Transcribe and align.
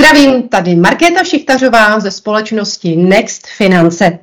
Zdravím, 0.00 0.48
tady 0.48 0.74
Markéta 0.76 1.24
Šichtařová 1.24 2.00
ze 2.00 2.10
společnosti 2.10 2.96
Next 2.96 3.46
Finance. 3.46 4.18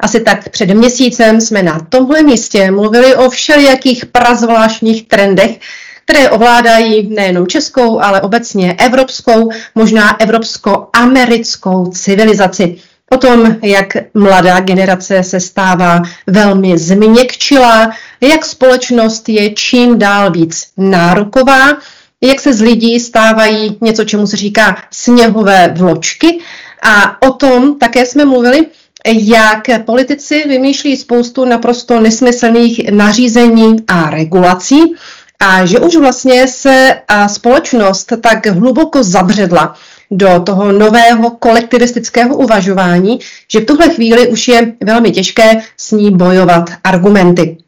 Asi 0.00 0.20
tak 0.20 0.48
před 0.48 0.70
měsícem 0.74 1.40
jsme 1.40 1.62
na 1.62 1.86
tomhle 1.88 2.22
místě 2.22 2.70
mluvili 2.70 3.14
o 3.14 3.30
všelijakých 3.30 4.06
prazvláštních 4.06 5.08
trendech, 5.08 5.58
které 6.04 6.30
ovládají 6.30 7.14
nejenom 7.14 7.46
českou, 7.46 8.00
ale 8.00 8.20
obecně 8.20 8.74
evropskou, 8.78 9.50
možná 9.74 10.20
evropsko-americkou 10.20 11.86
civilizaci. 11.86 12.76
O 13.10 13.16
tom, 13.16 13.56
jak 13.62 13.96
mladá 14.14 14.60
generace 14.60 15.22
se 15.22 15.40
stává 15.40 16.02
velmi 16.26 16.78
změkčilá, 16.78 17.92
jak 18.20 18.44
společnost 18.44 19.28
je 19.28 19.50
čím 19.50 19.98
dál 19.98 20.30
víc 20.30 20.66
nároková, 20.76 21.76
jak 22.20 22.40
se 22.40 22.54
z 22.54 22.60
lidí 22.60 23.00
stávají 23.00 23.78
něco, 23.80 24.04
čemu 24.04 24.26
se 24.26 24.36
říká 24.36 24.76
sněhové 24.90 25.74
vločky. 25.76 26.38
A 26.82 27.22
o 27.28 27.32
tom 27.32 27.78
také 27.78 28.06
jsme 28.06 28.24
mluvili, 28.24 28.66
jak 29.06 29.84
politici 29.84 30.44
vymýšlí 30.48 30.96
spoustu 30.96 31.44
naprosto 31.44 32.00
nesmyslných 32.00 32.90
nařízení 32.90 33.76
a 33.88 34.10
regulací 34.10 34.94
a 35.40 35.66
že 35.66 35.80
už 35.80 35.96
vlastně 35.96 36.48
se 36.48 36.94
společnost 37.26 38.12
tak 38.20 38.46
hluboko 38.46 39.02
zabředla 39.02 39.74
do 40.10 40.40
toho 40.46 40.72
nového 40.72 41.30
kolektivistického 41.30 42.36
uvažování, 42.36 43.18
že 43.52 43.60
v 43.60 43.64
tuhle 43.64 43.94
chvíli 43.94 44.28
už 44.28 44.48
je 44.48 44.72
velmi 44.84 45.10
těžké 45.10 45.62
s 45.76 45.90
ní 45.90 46.10
bojovat 46.10 46.70
argumenty. 46.84 47.58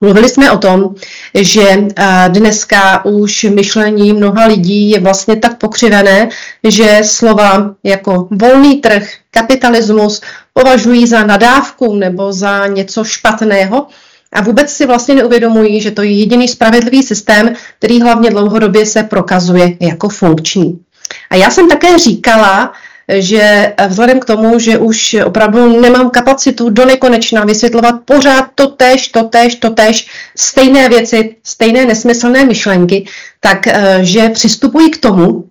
Mluvili 0.00 0.28
jsme 0.28 0.50
o 0.50 0.58
tom, 0.58 0.94
že 1.34 1.84
dneska 2.28 3.04
už 3.04 3.44
myšlení 3.44 4.12
mnoha 4.12 4.46
lidí 4.46 4.90
je 4.90 5.00
vlastně 5.00 5.36
tak 5.36 5.58
pokřivené, 5.58 6.28
že 6.68 7.00
slova 7.04 7.74
jako 7.84 8.28
volný 8.30 8.76
trh, 8.76 9.08
kapitalismus 9.30 10.20
považují 10.52 11.06
za 11.06 11.24
nadávku 11.24 11.94
nebo 11.94 12.32
za 12.32 12.66
něco 12.66 13.04
špatného 13.04 13.86
a 14.32 14.42
vůbec 14.42 14.70
si 14.70 14.86
vlastně 14.86 15.14
neuvědomují, 15.14 15.80
že 15.80 15.90
to 15.90 16.02
je 16.02 16.10
jediný 16.10 16.48
spravedlivý 16.48 17.02
systém, 17.02 17.54
který 17.78 18.00
hlavně 18.00 18.30
dlouhodobě 18.30 18.86
se 18.86 19.02
prokazuje 19.02 19.76
jako 19.80 20.08
funkční. 20.08 20.80
A 21.30 21.36
já 21.36 21.50
jsem 21.50 21.68
také 21.68 21.98
říkala, 21.98 22.72
že 23.12 23.74
vzhledem 23.88 24.20
k 24.20 24.24
tomu, 24.24 24.58
že 24.58 24.78
už 24.78 25.16
opravdu 25.24 25.80
nemám 25.80 26.10
kapacitu 26.10 26.70
do 26.70 26.84
nekonečna 26.84 27.44
vysvětlovat 27.44 27.94
pořád 28.04 28.46
to 28.54 28.66
tež, 28.66 29.08
to 29.08 29.24
tež, 29.24 29.54
to 29.54 29.70
tež, 29.70 30.06
stejné 30.36 30.88
věci, 30.88 31.36
stejné 31.44 31.84
nesmyslné 31.84 32.44
myšlenky, 32.44 33.06
tak 33.40 33.66
eh, 33.66 33.98
že 34.02 34.28
přistupuji 34.28 34.90
k 34.90 34.98
tomu, 35.00 35.44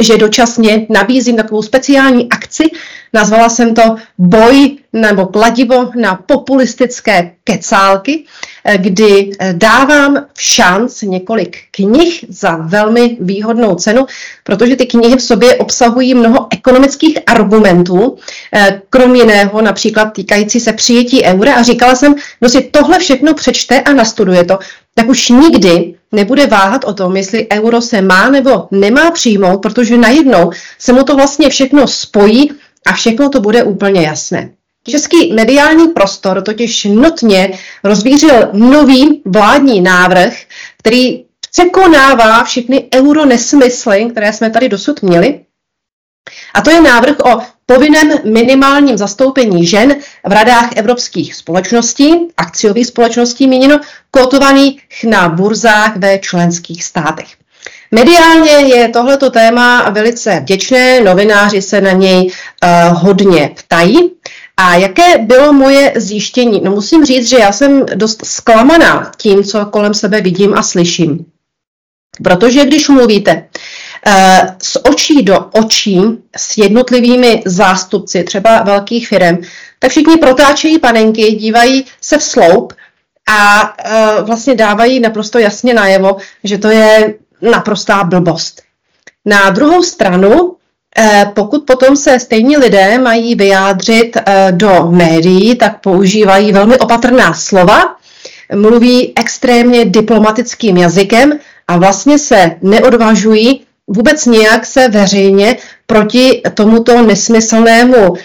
že 0.00 0.16
dočasně 0.16 0.86
nabízím 0.88 1.36
takovou 1.36 1.62
speciální 1.62 2.28
akci, 2.30 2.64
nazvala 3.12 3.48
jsem 3.48 3.74
to 3.74 3.96
boj 4.18 4.76
nebo 4.92 5.26
kladivo 5.26 5.90
na 6.00 6.14
populistické 6.14 7.30
kecálky, 7.44 8.24
eh, 8.64 8.78
kdy 8.78 9.30
eh, 9.38 9.54
dávám 9.56 10.26
v 10.34 10.42
šanc 10.42 11.02
několik 11.02 11.56
knih 11.70 12.24
za 12.28 12.56
velmi 12.56 13.16
výhodnou 13.20 13.74
cenu, 13.74 14.06
protože 14.44 14.76
ty 14.76 14.86
knihy 14.86 15.16
v 15.16 15.22
sobě 15.22 15.56
obsahují 15.56 16.14
mnoho 16.14 16.46
ekonomických 16.52 17.18
argumentů, 17.26 18.16
eh, 18.54 18.82
krom 18.90 19.14
jiného 19.14 19.62
například 19.62 20.04
týkající 20.04 20.60
se 20.60 20.72
přijetí 20.72 21.24
eura. 21.24 21.54
A 21.54 21.62
říkala 21.62 21.94
jsem, 21.94 22.14
no 22.40 22.48
si 22.48 22.60
tohle 22.60 22.98
všechno 22.98 23.34
přečte 23.34 23.80
a 23.80 23.92
nastuduje 23.92 24.44
to, 24.44 24.58
tak 24.94 25.08
už 25.08 25.28
nikdy 25.28 25.94
nebude 26.12 26.46
váhat 26.46 26.84
o 26.84 26.94
tom, 26.94 27.16
jestli 27.16 27.46
euro 27.52 27.80
se 27.80 28.02
má 28.02 28.30
nebo 28.30 28.68
nemá 28.70 29.10
přijmout, 29.10 29.58
protože 29.58 29.96
najednou 29.96 30.50
se 30.78 30.92
mu 30.92 31.04
to 31.04 31.16
vlastně 31.16 31.48
všechno 31.48 31.86
spojí 31.86 32.50
a 32.86 32.92
všechno 32.92 33.28
to 33.28 33.40
bude 33.40 33.64
úplně 33.64 34.00
jasné. 34.02 34.50
Český 34.88 35.32
mediální 35.32 35.88
prostor 35.88 36.42
totiž 36.42 36.84
notně 36.84 37.58
rozvířil 37.84 38.48
nový 38.52 39.22
vládní 39.24 39.80
návrh, 39.80 40.32
který 40.78 41.24
překonává 41.50 42.44
všechny 42.44 42.88
euro 42.94 43.24
nesmysly, 43.24 44.04
které 44.10 44.32
jsme 44.32 44.50
tady 44.50 44.68
dosud 44.68 45.02
měli. 45.02 45.40
A 46.54 46.60
to 46.60 46.70
je 46.70 46.80
návrh 46.80 47.16
o 47.20 47.40
povinném 47.66 48.32
minimálním 48.32 48.98
zastoupení 48.98 49.66
žen 49.66 49.96
v 50.28 50.32
radách 50.32 50.76
evropských 50.76 51.34
společností, 51.34 52.14
akciových 52.36 52.86
společností 52.86 53.46
míněno, 53.48 53.80
kotovaných 54.10 54.80
na 55.08 55.28
burzách 55.28 55.96
ve 55.96 56.18
členských 56.18 56.84
státech. 56.84 57.39
Mediálně 57.90 58.50
je 58.50 58.88
tohleto 58.88 59.30
téma 59.30 59.90
velice 59.90 60.40
vděčné, 60.40 61.00
novináři 61.00 61.62
se 61.62 61.80
na 61.80 61.92
něj 61.92 62.30
uh, 62.30 63.02
hodně 63.02 63.50
ptají. 63.58 63.96
A 64.56 64.74
jaké 64.74 65.18
bylo 65.18 65.52
moje 65.52 65.92
zjištění? 65.96 66.60
No 66.64 66.70
musím 66.70 67.04
říct, 67.04 67.28
že 67.28 67.38
já 67.38 67.52
jsem 67.52 67.86
dost 67.94 68.24
zklamaná 68.24 69.12
tím, 69.16 69.44
co 69.44 69.64
kolem 69.64 69.94
sebe 69.94 70.20
vidím 70.20 70.54
a 70.54 70.62
slyším. 70.62 71.24
Protože 72.22 72.64
když 72.64 72.88
mluvíte 72.88 73.44
Eh, 74.06 74.56
z 74.62 74.76
očí 74.76 75.22
do 75.22 75.38
očí 75.52 76.00
s 76.36 76.58
jednotlivými 76.58 77.42
zástupci 77.46 78.24
třeba 78.24 78.62
velkých 78.62 79.08
firm, 79.08 79.38
tak 79.78 79.90
všichni 79.90 80.16
protáčejí 80.16 80.78
panenky, 80.78 81.32
dívají 81.32 81.84
se 82.00 82.18
v 82.18 82.22
sloup 82.22 82.72
a 83.28 83.74
eh, 83.84 84.22
vlastně 84.22 84.54
dávají 84.54 85.00
naprosto 85.00 85.38
jasně 85.38 85.74
najevo, 85.74 86.16
že 86.44 86.58
to 86.58 86.68
je 86.68 87.14
naprostá 87.42 88.04
blbost. 88.04 88.62
Na 89.24 89.50
druhou 89.50 89.82
stranu, 89.82 90.56
eh, 90.98 91.30
pokud 91.34 91.64
potom 91.66 91.96
se 91.96 92.20
stejní 92.20 92.56
lidé 92.56 92.98
mají 92.98 93.34
vyjádřit 93.34 94.16
do 94.50 94.86
médií, 94.90 95.56
tak 95.56 95.80
používají 95.80 96.52
velmi 96.52 96.78
opatrná 96.78 97.34
slova, 97.34 97.96
mluví 98.54 99.12
extrémně 99.16 99.84
diplomatickým 99.84 100.76
jazykem 100.76 101.32
a 101.68 101.76
vlastně 101.76 102.18
se 102.18 102.56
neodvažují 102.62 103.66
vůbec 103.90 104.26
nějak 104.26 104.66
se 104.66 104.88
veřejně 104.88 105.56
proti 105.86 106.42
tomuto 106.54 107.02
nesmyslnému 107.02 108.10
uh, 108.10 108.16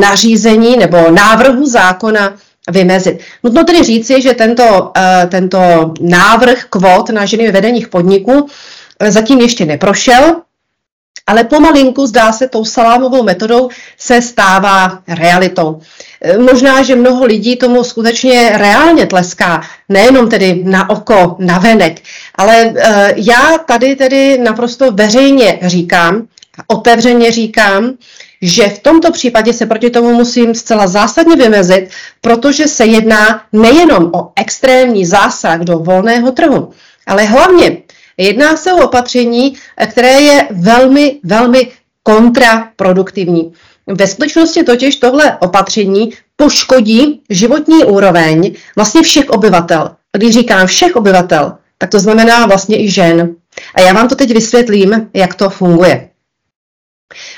nařízení 0.00 0.76
nebo 0.76 1.10
návrhu 1.10 1.66
zákona 1.66 2.34
vymezit. 2.70 3.20
Nutno 3.44 3.64
tedy 3.64 3.82
říci, 3.82 4.22
že 4.22 4.34
tento, 4.34 4.64
uh, 4.64 5.30
tento 5.30 5.58
návrh 6.00 6.64
kvot 6.64 7.10
na 7.10 7.24
ženy 7.24 7.46
ve 7.46 7.52
vedeních 7.52 7.88
podniků 7.88 8.46
zatím 9.10 9.40
ještě 9.40 9.64
neprošel, 9.64 10.42
ale 11.26 11.44
pomalinku, 11.44 12.06
zdá 12.06 12.32
se, 12.32 12.48
tou 12.48 12.64
salámovou 12.64 13.22
metodou 13.22 13.68
se 13.98 14.22
stává 14.22 14.98
realitou. 15.08 15.80
Možná, 16.38 16.82
že 16.82 16.96
mnoho 16.96 17.24
lidí 17.24 17.56
tomu 17.56 17.84
skutečně 17.84 18.52
reálně 18.54 19.06
tleská, 19.06 19.62
nejenom 19.88 20.28
tedy 20.28 20.62
na 20.64 20.90
oko, 20.90 21.36
na 21.38 21.58
venek, 21.58 22.00
ale 22.34 22.72
eh, 22.76 23.14
já 23.16 23.58
tady 23.66 23.96
tedy 23.96 24.38
naprosto 24.38 24.92
veřejně 24.92 25.58
říkám, 25.62 26.26
otevřeně 26.66 27.32
říkám, 27.32 27.92
že 28.42 28.68
v 28.68 28.78
tomto 28.78 29.12
případě 29.12 29.52
se 29.52 29.66
proti 29.66 29.90
tomu 29.90 30.14
musím 30.14 30.54
zcela 30.54 30.86
zásadně 30.86 31.36
vymezit, 31.36 31.88
protože 32.20 32.68
se 32.68 32.86
jedná 32.86 33.42
nejenom 33.52 34.10
o 34.14 34.32
extrémní 34.36 35.06
zásah 35.06 35.60
do 35.60 35.78
volného 35.78 36.32
trhu, 36.32 36.70
ale 37.06 37.24
hlavně 37.24 37.78
jedná 38.16 38.56
se 38.56 38.72
o 38.72 38.84
opatření, 38.84 39.56
které 39.90 40.20
je 40.20 40.48
velmi, 40.50 41.20
velmi 41.24 41.70
kontraproduktivní. 42.02 43.52
Ve 43.86 44.06
skutečnosti 44.06 44.62
totiž 44.62 44.96
tohle 44.96 45.38
opatření 45.40 46.12
poškodí 46.36 47.22
životní 47.30 47.84
úroveň 47.84 48.54
vlastně 48.76 49.02
všech 49.02 49.30
obyvatel. 49.30 49.96
Když 50.12 50.34
říkám 50.34 50.66
všech 50.66 50.96
obyvatel, 50.96 51.52
tak 51.78 51.90
to 51.90 51.98
znamená 51.98 52.46
vlastně 52.46 52.82
i 52.82 52.90
žen. 52.90 53.34
A 53.74 53.80
já 53.80 53.92
vám 53.92 54.08
to 54.08 54.14
teď 54.14 54.32
vysvětlím, 54.32 55.10
jak 55.14 55.34
to 55.34 55.50
funguje. 55.50 56.10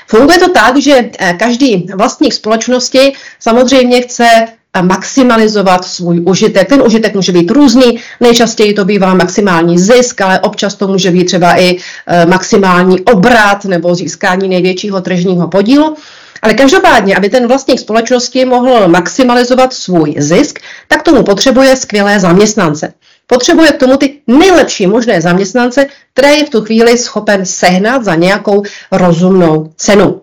Funguje 0.07 0.39
to 0.39 0.49
tak, 0.49 0.77
že 0.77 1.09
eh, 1.19 1.33
každý 1.33 1.87
vlastník 1.95 2.33
společnosti 2.33 3.13
samozřejmě 3.39 4.01
chce 4.01 4.25
eh, 4.25 4.81
maximalizovat 4.81 5.85
svůj 5.85 6.21
užitek. 6.25 6.69
Ten 6.69 6.81
užitek 6.81 7.15
může 7.15 7.31
být 7.31 7.51
různý, 7.51 7.99
nejčastěji 8.19 8.73
to 8.73 8.85
bývá 8.85 9.13
maximální 9.13 9.79
zisk, 9.79 10.21
ale 10.21 10.39
občas 10.39 10.75
to 10.75 10.87
může 10.87 11.11
být 11.11 11.25
třeba 11.25 11.59
i 11.59 11.77
eh, 12.07 12.25
maximální 12.25 13.01
obrat 13.01 13.65
nebo 13.65 13.95
získání 13.95 14.49
největšího 14.49 15.01
tržního 15.01 15.47
podílu. 15.47 15.95
Ale 16.41 16.53
každopádně, 16.53 17.15
aby 17.15 17.29
ten 17.29 17.47
vlastník 17.47 17.79
společnosti 17.79 18.45
mohl 18.45 18.87
maximalizovat 18.87 19.73
svůj 19.73 20.15
zisk, 20.17 20.59
tak 20.87 21.03
tomu 21.03 21.23
potřebuje 21.23 21.75
skvělé 21.75 22.19
zaměstnance. 22.19 22.93
Potřebuje 23.31 23.71
k 23.71 23.77
tomu 23.77 23.97
ty 23.97 24.21
nejlepší 24.27 24.87
možné 24.87 25.21
zaměstnance, 25.21 25.85
které 26.13 26.35
je 26.35 26.45
v 26.45 26.49
tu 26.49 26.61
chvíli 26.61 26.97
schopen 26.97 27.45
sehnat 27.45 28.03
za 28.03 28.15
nějakou 28.15 28.63
rozumnou 28.91 29.73
cenu. 29.77 30.21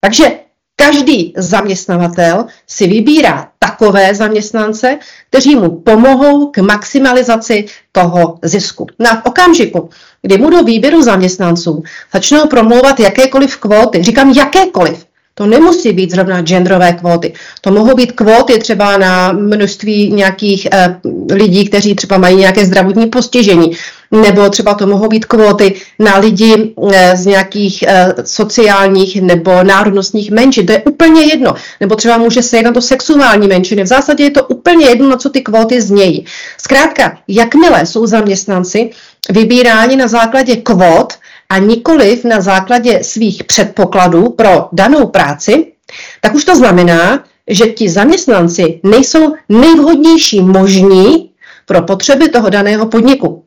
Takže 0.00 0.42
Každý 0.76 1.32
zaměstnavatel 1.36 2.46
si 2.66 2.86
vybírá 2.86 3.48
takové 3.58 4.14
zaměstnance, 4.14 4.98
kteří 5.30 5.56
mu 5.56 5.70
pomohou 5.80 6.50
k 6.50 6.58
maximalizaci 6.58 7.66
toho 7.92 8.38
zisku. 8.42 8.86
No 8.98 9.08
okamžiku, 9.24 9.90
kdy 10.22 10.38
mu 10.38 10.50
do 10.50 10.62
výběru 10.62 11.02
zaměstnanců 11.02 11.82
začnou 12.12 12.48
promlouvat 12.48 13.00
jakékoliv 13.00 13.56
kvóty, 13.56 14.02
říkám 14.02 14.30
jakékoliv, 14.30 15.06
to 15.34 15.46
nemusí 15.46 15.92
být 15.92 16.10
zrovna 16.10 16.42
genderové 16.42 16.92
kvóty. 16.92 17.32
To 17.60 17.70
mohou 17.70 17.94
být 17.94 18.12
kvóty 18.12 18.58
třeba 18.58 18.96
na 18.96 19.32
množství 19.32 20.12
nějakých 20.12 20.68
eh, 20.72 20.96
lidí, 21.32 21.68
kteří 21.68 21.94
třeba 21.94 22.18
mají 22.18 22.36
nějaké 22.36 22.64
zdravotní 22.64 23.06
postižení, 23.06 23.72
nebo 24.10 24.50
třeba 24.50 24.74
to 24.74 24.86
mohou 24.86 25.08
být 25.08 25.24
kvóty 25.24 25.74
na 25.98 26.18
lidi 26.18 26.74
eh, 26.92 27.16
z 27.16 27.26
nějakých 27.26 27.84
eh, 27.88 28.14
sociálních 28.24 29.22
nebo 29.22 29.62
národnostních 29.62 30.30
menšin. 30.30 30.66
To 30.66 30.72
je 30.72 30.82
úplně 30.82 31.22
jedno. 31.22 31.54
Nebo 31.80 31.96
třeba 31.96 32.18
může 32.18 32.42
se 32.42 32.56
jednat 32.56 32.76
o 32.76 32.80
sexuální 32.80 33.48
menšiny. 33.48 33.82
V 33.82 33.86
zásadě 33.86 34.24
je 34.24 34.30
to 34.30 34.44
úplně 34.44 34.86
jedno, 34.86 35.08
na 35.08 35.16
co 35.16 35.30
ty 35.30 35.40
kvóty 35.40 35.80
znějí. 35.80 36.26
Zkrátka, 36.58 37.18
jakmile 37.28 37.86
jsou 37.86 38.06
zaměstnanci 38.06 38.90
vybíráni 39.30 39.96
na 39.96 40.08
základě 40.08 40.56
kvót, 40.56 41.12
a 41.52 41.58
nikoliv 41.58 42.24
na 42.24 42.40
základě 42.40 43.04
svých 43.04 43.44
předpokladů 43.44 44.30
pro 44.30 44.68
danou 44.72 45.06
práci, 45.06 45.72
tak 46.20 46.34
už 46.34 46.44
to 46.44 46.56
znamená, 46.56 47.24
že 47.46 47.66
ti 47.66 47.88
zaměstnanci 47.88 48.80
nejsou 48.82 49.34
nejvhodnější 49.48 50.40
možní 50.40 51.30
pro 51.66 51.82
potřeby 51.82 52.28
toho 52.28 52.50
daného 52.50 52.86
podniku. 52.86 53.44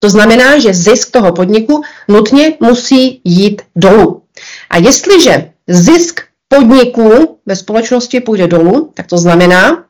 To 0.00 0.08
znamená, 0.08 0.58
že 0.58 0.74
zisk 0.74 1.10
toho 1.10 1.32
podniku 1.32 1.82
nutně 2.08 2.54
musí 2.60 3.20
jít 3.24 3.62
dolů. 3.76 4.22
A 4.70 4.78
jestliže 4.78 5.50
zisk 5.68 6.20
podniků 6.48 7.38
ve 7.46 7.56
společnosti 7.56 8.20
půjde 8.20 8.46
dolů, 8.46 8.90
tak 8.94 9.06
to 9.06 9.18
znamená, 9.18 9.84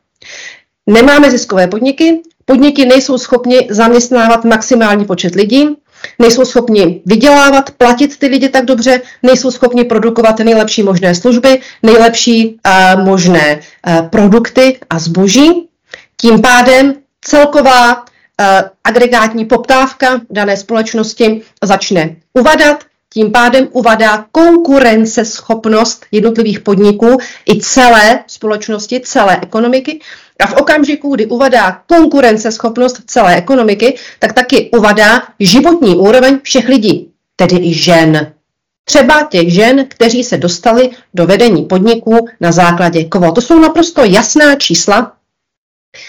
nemáme 0.86 1.30
ziskové 1.30 1.66
podniky, 1.66 2.20
podniky 2.44 2.86
nejsou 2.86 3.18
schopni 3.18 3.68
zaměstnávat 3.70 4.44
maximální 4.44 5.04
počet 5.04 5.34
lidí, 5.34 5.76
nejsou 6.18 6.44
schopni 6.44 7.02
vydělávat, 7.06 7.70
platit 7.70 8.18
ty 8.18 8.26
lidi 8.26 8.48
tak 8.48 8.64
dobře, 8.64 9.00
nejsou 9.22 9.50
schopni 9.50 9.84
produkovat 9.84 10.38
nejlepší 10.38 10.82
možné 10.82 11.14
služby, 11.14 11.60
nejlepší 11.82 12.58
uh, 12.66 13.04
možné 13.04 13.60
uh, 13.86 14.08
produkty 14.08 14.78
a 14.90 14.98
zboží. 14.98 15.68
Tím 16.16 16.42
pádem 16.42 16.94
celková 17.20 17.96
uh, 17.96 18.04
agregátní 18.84 19.44
poptávka 19.44 20.20
dané 20.30 20.56
společnosti 20.56 21.42
začne 21.62 22.16
uvadat, 22.32 22.84
tím 23.12 23.32
pádem 23.32 23.68
uvadá 23.72 24.26
konkurenceschopnost 24.32 26.06
jednotlivých 26.12 26.60
podniků 26.60 27.18
i 27.50 27.60
celé 27.60 28.24
společnosti, 28.26 29.00
celé 29.00 29.40
ekonomiky. 29.42 30.00
A 30.40 30.46
v 30.46 30.52
okamžiku, 30.52 31.14
kdy 31.14 31.26
uvadá 31.26 31.82
konkurenceschopnost 31.88 33.02
celé 33.06 33.36
ekonomiky, 33.36 33.98
tak 34.18 34.32
taky 34.32 34.70
uvadá 34.76 35.22
životní 35.40 35.96
úroveň 35.96 36.38
všech 36.42 36.68
lidí, 36.68 37.10
tedy 37.36 37.56
i 37.56 37.74
žen. 37.74 38.32
Třeba 38.84 39.28
těch 39.30 39.52
žen, 39.52 39.86
kteří 39.88 40.24
se 40.24 40.36
dostali 40.36 40.90
do 41.14 41.26
vedení 41.26 41.64
podniků 41.64 42.28
na 42.40 42.52
základě 42.52 43.04
kvót. 43.04 43.34
To 43.34 43.40
jsou 43.40 43.58
naprosto 43.58 44.04
jasná 44.04 44.54
čísla. 44.54 45.12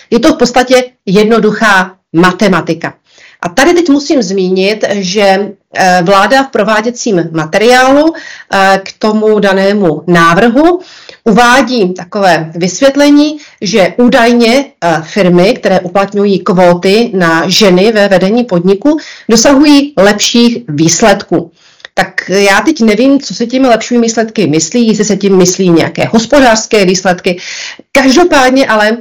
Je 0.09 0.19
to 0.19 0.33
v 0.33 0.37
podstatě 0.37 0.83
jednoduchá 1.05 1.97
matematika. 2.13 2.93
A 3.41 3.49
tady 3.49 3.73
teď 3.73 3.89
musím 3.89 4.23
zmínit, 4.23 4.85
že 4.91 5.53
eh, 5.75 5.99
vláda 6.03 6.43
v 6.43 6.51
prováděcím 6.51 7.29
materiálu 7.31 8.13
eh, 8.53 8.81
k 8.85 8.93
tomu 8.99 9.39
danému 9.39 10.03
návrhu 10.07 10.79
uvádí 11.23 11.93
takové 11.93 12.51
vysvětlení, 12.55 13.37
že 13.61 13.93
údajně 13.97 14.65
eh, 14.65 15.01
firmy, 15.03 15.53
které 15.53 15.79
uplatňují 15.79 16.39
kvóty 16.39 17.11
na 17.13 17.49
ženy 17.49 17.91
ve 17.91 18.07
vedení 18.07 18.43
podniku, 18.43 18.97
dosahují 19.29 19.93
lepších 19.97 20.57
výsledků. 20.67 21.51
Tak 21.93 22.29
já 22.29 22.61
teď 22.61 22.81
nevím, 22.81 23.19
co 23.19 23.33
se 23.33 23.45
těmi 23.45 23.67
lepšími 23.67 24.01
výsledky 24.01 24.47
myslí, 24.47 24.87
jestli 24.87 25.05
se 25.05 25.17
tím 25.17 25.37
myslí 25.37 25.69
nějaké 25.69 26.05
hospodářské 26.05 26.85
výsledky. 26.85 27.39
Každopádně 27.91 28.67
ale 28.67 28.97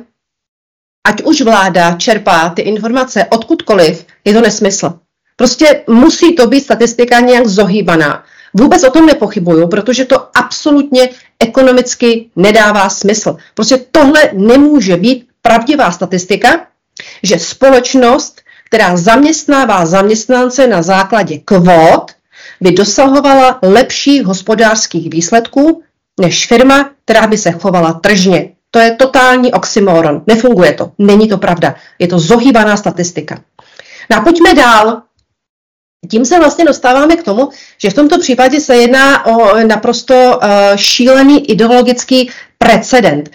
ať 1.09 1.23
už 1.23 1.41
vláda 1.41 1.97
čerpá 1.97 2.49
ty 2.49 2.63
informace 2.63 3.25
odkudkoliv, 3.31 4.07
je 4.25 4.33
to 4.33 4.41
nesmysl. 4.41 4.93
Prostě 5.37 5.85
musí 5.89 6.35
to 6.35 6.47
být 6.47 6.61
statistika 6.61 7.21
nějak 7.21 7.47
zohýbaná. 7.47 8.25
Vůbec 8.55 8.85
o 8.85 8.91
tom 8.91 9.07
nepochybuju, 9.07 9.69
protože 9.69 10.05
to 10.05 10.29
absolutně 10.35 11.09
ekonomicky 11.41 12.31
nedává 12.37 12.89
smysl. 12.89 13.37
Prostě 13.55 13.81
tohle 13.91 14.31
nemůže 14.33 14.97
být 14.97 15.27
pravdivá 15.43 15.91
statistika, 15.91 16.67
že 17.23 17.39
společnost, 17.39 18.41
která 18.67 18.97
zaměstnává 18.97 19.87
zaměstnance 19.87 20.67
na 20.67 20.83
základě 20.83 21.39
kvót, 21.39 22.13
by 22.61 22.73
dosahovala 22.73 23.59
lepších 23.63 24.25
hospodářských 24.25 25.11
výsledků 25.11 25.83
než 26.21 26.47
firma, 26.47 26.91
která 27.05 27.27
by 27.27 27.39
se 27.39 27.51
chovala 27.51 27.93
tržně. 27.93 28.53
To 28.71 28.79
je 28.79 28.95
totální 28.95 29.53
oxymoron. 29.53 30.23
Nefunguje 30.27 30.73
to. 30.73 30.93
Není 30.99 31.29
to 31.29 31.39
pravda. 31.39 31.75
Je 31.99 32.09
to 32.09 32.19
zohýbaná 32.19 32.77
statistika. 32.77 33.41
No 34.11 34.17
a 34.17 34.21
pojďme 34.21 34.55
dál. 34.55 35.03
Tím 36.11 36.25
se 36.25 36.39
vlastně 36.39 36.65
dostáváme 36.65 37.17
k 37.17 37.23
tomu, 37.23 37.49
že 37.79 37.91
v 37.91 37.95
tomto 37.95 38.19
případě 38.19 38.61
se 38.61 38.77
jedná 38.77 39.27
o 39.27 39.67
naprosto 39.67 40.15
uh, 40.15 40.49
šílený 40.77 41.51
ideologický 41.51 42.31
precedent. 42.59 43.31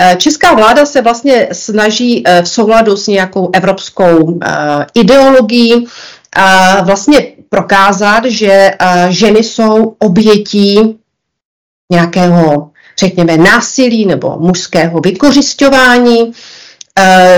Uh, 0.00 0.16
česká 0.16 0.54
vláda 0.54 0.86
se 0.86 1.02
vlastně 1.02 1.48
snaží 1.52 2.24
v 2.42 2.48
souladu 2.48 2.96
s 2.96 3.06
nějakou 3.06 3.50
evropskou 3.52 4.40
ideologií 4.94 5.86
vlastně 6.82 7.26
prokázat, 7.48 8.24
že 8.24 8.70
ženy 9.08 9.38
jsou 9.38 9.96
obětí 9.98 10.98
nějakého 11.92 12.70
řekněme, 12.98 13.36
násilí 13.36 14.06
nebo 14.06 14.36
mužského 14.38 15.00
vykořišťování, 15.00 16.20
eh, 16.20 16.32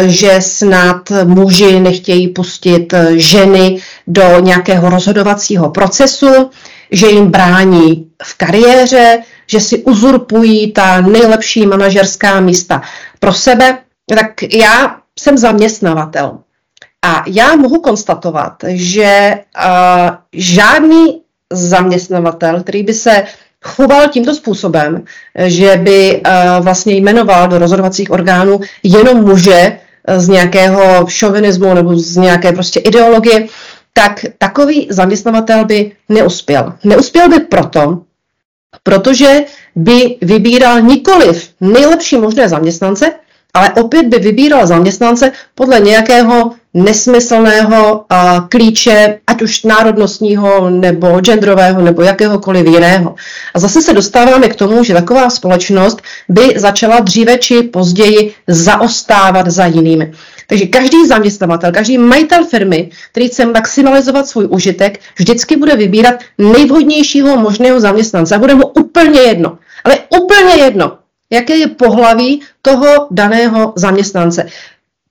že 0.06 0.40
snad 0.40 1.12
muži 1.25 1.81
nechtějí 1.81 2.28
pustit 2.28 2.93
eh, 2.93 3.19
ženy 3.19 3.81
do 4.06 4.40
nějakého 4.40 4.90
rozhodovacího 4.90 5.70
procesu, 5.70 6.50
že 6.90 7.06
jim 7.06 7.31
brání 7.31 8.10
v 8.22 8.34
kariéře, 8.38 9.22
že 9.46 9.60
si 9.60 9.78
uzurpují 9.78 10.72
ta 10.72 11.00
nejlepší 11.00 11.66
manažerská 11.66 12.40
místa 12.40 12.82
pro 13.19 13.32
sebe, 13.32 13.78
tak 14.14 14.43
já 14.43 14.96
jsem 15.19 15.38
zaměstnavatel. 15.38 16.38
A 17.02 17.25
já 17.26 17.56
mohu 17.56 17.81
konstatovat, 17.81 18.52
že 18.69 19.34
uh, 19.34 20.16
žádný 20.32 21.22
zaměstnavatel, 21.52 22.62
který 22.62 22.82
by 22.82 22.94
se 22.94 23.25
choval 23.64 24.09
tímto 24.09 24.35
způsobem, 24.35 25.04
že 25.47 25.76
by 25.76 26.21
eh, 26.25 26.32
vlastně 26.61 26.94
jmenoval 26.94 27.49
do 27.49 27.59
rozhodovacích 27.59 28.11
orgánů 28.11 28.61
jenom 28.82 29.25
muže 29.25 29.78
eh, 30.09 30.21
z 30.21 30.28
nějakého 30.28 31.06
šovinismu 31.09 31.75
nebo 31.75 31.97
z 31.97 32.16
nějaké 32.16 32.52
prostě 32.52 32.80
ideologie, 32.80 33.47
tak 33.92 34.25
takový 34.38 34.88
zaměstnavatel 34.90 35.64
by 35.64 35.92
neuspěl. 36.09 36.73
Neuspěl 36.85 37.28
by 37.28 37.40
proto, 37.40 38.02
protože 38.82 39.40
by 39.76 40.16
vybíral 40.23 40.80
nikoliv 40.80 41.50
nejlepší 41.61 42.16
možné 42.16 42.49
zaměstnance, 42.49 43.12
ale 43.54 43.71
opět 43.71 44.06
by 44.06 44.18
vybíral 44.18 44.66
zaměstnance 44.66 45.32
podle 45.54 45.80
nějakého 45.80 46.52
nesmyslného 46.75 48.04
a, 48.10 48.46
klíče, 48.48 49.20
ať 49.26 49.42
už 49.42 49.62
národnostního, 49.62 50.70
nebo 50.70 51.20
genderového, 51.20 51.82
nebo 51.82 52.02
jakéhokoliv 52.02 52.66
jiného. 52.66 53.14
A 53.54 53.58
zase 53.58 53.82
se 53.82 53.92
dostáváme 53.92 54.48
k 54.48 54.56
tomu, 54.56 54.84
že 54.84 54.94
taková 54.94 55.30
společnost 55.30 56.02
by 56.28 56.54
začala 56.56 57.00
dříve 57.00 57.38
či 57.38 57.62
později 57.62 58.34
zaostávat 58.46 59.46
za 59.46 59.66
jinými. 59.66 60.12
Takže 60.46 60.66
každý 60.66 61.06
zaměstnavatel, 61.06 61.72
každý 61.72 61.98
majitel 61.98 62.44
firmy, 62.44 62.90
který 63.10 63.28
chce 63.28 63.44
maximalizovat 63.44 64.28
svůj 64.28 64.46
užitek, 64.50 65.00
vždycky 65.18 65.56
bude 65.56 65.76
vybírat 65.76 66.14
nejvhodnějšího 66.38 67.37
možného 67.37 67.80
zaměstnance. 67.80 68.38
Bude 68.38 68.54
mu 68.54 68.66
úplně 68.66 69.20
jedno. 69.20 69.58
Ale 69.84 69.98
úplně 70.20 70.54
jedno, 70.64 70.98
jaké 71.32 71.56
je 71.56 71.66
pohlaví 71.68 72.40
toho 72.62 73.06
daného 73.10 73.72
zaměstnance. 73.76 74.46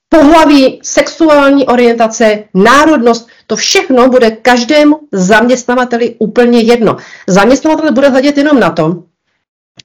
Pohlaví, 0.10 0.80
sexuální 0.84 1.66
orientace, 1.66 2.44
národnost, 2.54 3.28
to 3.48 3.56
všechno 3.56 4.10
bude 4.10 4.32
každému 4.32 5.00
zaměstnavateli 5.12 6.16
úplně 6.20 6.60
jedno. 6.60 6.98
Zaměstnavatel 7.28 7.92
bude 7.92 8.10
hledět 8.10 8.38
jenom 8.38 8.60
na 8.60 8.70
to, 8.70 9.04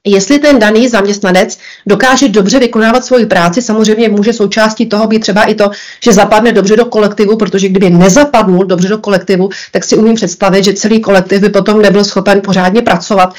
Jestli 0.05 0.39
ten 0.39 0.59
daný 0.59 0.87
zaměstnanec 0.89 1.57
dokáže 1.87 2.29
dobře 2.29 2.59
vykonávat 2.59 3.05
svoji 3.05 3.25
práci, 3.25 3.61
samozřejmě 3.61 4.09
může 4.09 4.33
součástí 4.33 4.85
toho 4.85 5.07
být 5.07 5.19
třeba 5.19 5.43
i 5.43 5.55
to, 5.55 5.69
že 6.03 6.13
zapadne 6.13 6.51
dobře 6.51 6.75
do 6.75 6.85
kolektivu, 6.85 7.37
protože 7.37 7.69
kdyby 7.69 7.89
nezapadnul 7.89 8.65
dobře 8.65 8.87
do 8.87 8.97
kolektivu, 8.97 9.49
tak 9.71 9.83
si 9.83 9.95
umím 9.95 10.15
představit, 10.15 10.63
že 10.63 10.73
celý 10.73 11.01
kolektiv 11.01 11.41
by 11.41 11.49
potom 11.49 11.81
nebyl 11.81 12.03
schopen 12.03 12.41
pořádně 12.41 12.81
pracovat. 12.81 13.33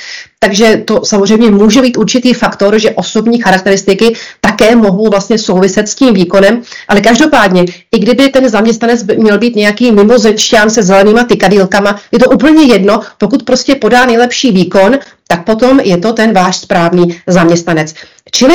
Takže 0.44 0.82
to 0.84 1.04
samozřejmě 1.04 1.50
může 1.50 1.82
být 1.82 1.96
určitý 1.96 2.34
faktor, 2.34 2.78
že 2.78 2.90
osobní 2.90 3.40
charakteristiky 3.40 4.12
také 4.40 4.76
mohou 4.76 5.10
vlastně 5.10 5.38
souviset 5.38 5.88
s 5.88 5.94
tím 5.94 6.14
výkonem, 6.14 6.62
ale 6.88 7.00
každopádně, 7.00 7.64
i 7.92 7.98
kdyby 7.98 8.28
ten 8.28 8.48
zaměstnanec 8.48 9.04
měl 9.16 9.38
být 9.38 9.56
nějaký 9.56 9.92
mimozenšťán 9.92 10.70
se 10.70 10.82
zelenýma 10.82 11.24
tykadílkama, 11.24 12.00
je 12.12 12.18
to 12.18 12.30
úplně 12.30 12.64
jedno, 12.64 13.00
pokud 13.18 13.42
prostě 13.42 13.74
podá 13.74 14.06
nejlepší 14.06 14.52
výkon, 14.52 14.98
tak 15.28 15.44
potom 15.44 15.80
je 15.80 15.98
to 15.98 16.12
ten 16.12 16.32
váš 16.32 16.56
správný 16.56 17.20
zaměstnanec. 17.26 17.94
Čili 18.30 18.54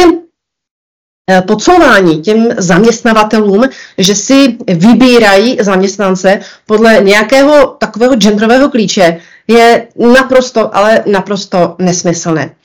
Eh, 1.32 1.42
podsouvání 1.42 2.22
těm 2.22 2.48
zaměstnavatelům, 2.58 3.64
že 3.98 4.16
si 4.16 4.58
vybírají 4.68 5.58
zaměstnance 5.62 6.40
podle 6.66 7.00
nějakého 7.04 7.66
takového 7.66 8.16
genderového 8.16 8.70
klíče, 8.70 9.18
je 9.50 9.88
naprosto, 10.14 10.76
ale 10.76 11.04
naprosto 11.06 11.76
nesmyslné. 11.80 12.56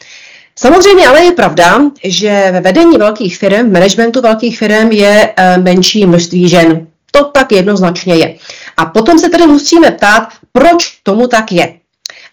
Samozřejmě 0.59 1.09
ale 1.09 1.25
je 1.25 1.33
pravda, 1.33 1.81
že 2.05 2.49
ve 2.53 2.61
vedení 2.61 2.97
velkých 2.97 3.37
firm, 3.38 3.69
v 3.69 3.73
managementu 3.73 4.21
velkých 4.21 4.59
firm 4.59 4.93
je 4.93 5.33
eh, 5.37 5.59
menší 5.59 6.07
množství 6.07 6.49
žen. 6.49 6.87
To 7.11 7.25
tak 7.25 7.53
jednoznačně 7.53 8.14
je. 8.14 8.35
A 8.76 8.87
potom 8.87 9.19
se 9.19 9.29
tedy 9.29 9.47
musíme 9.47 9.91
ptát, 9.91 10.29
proč 10.53 10.99
tomu 11.03 11.29
tak 11.29 11.53
je. 11.53 11.75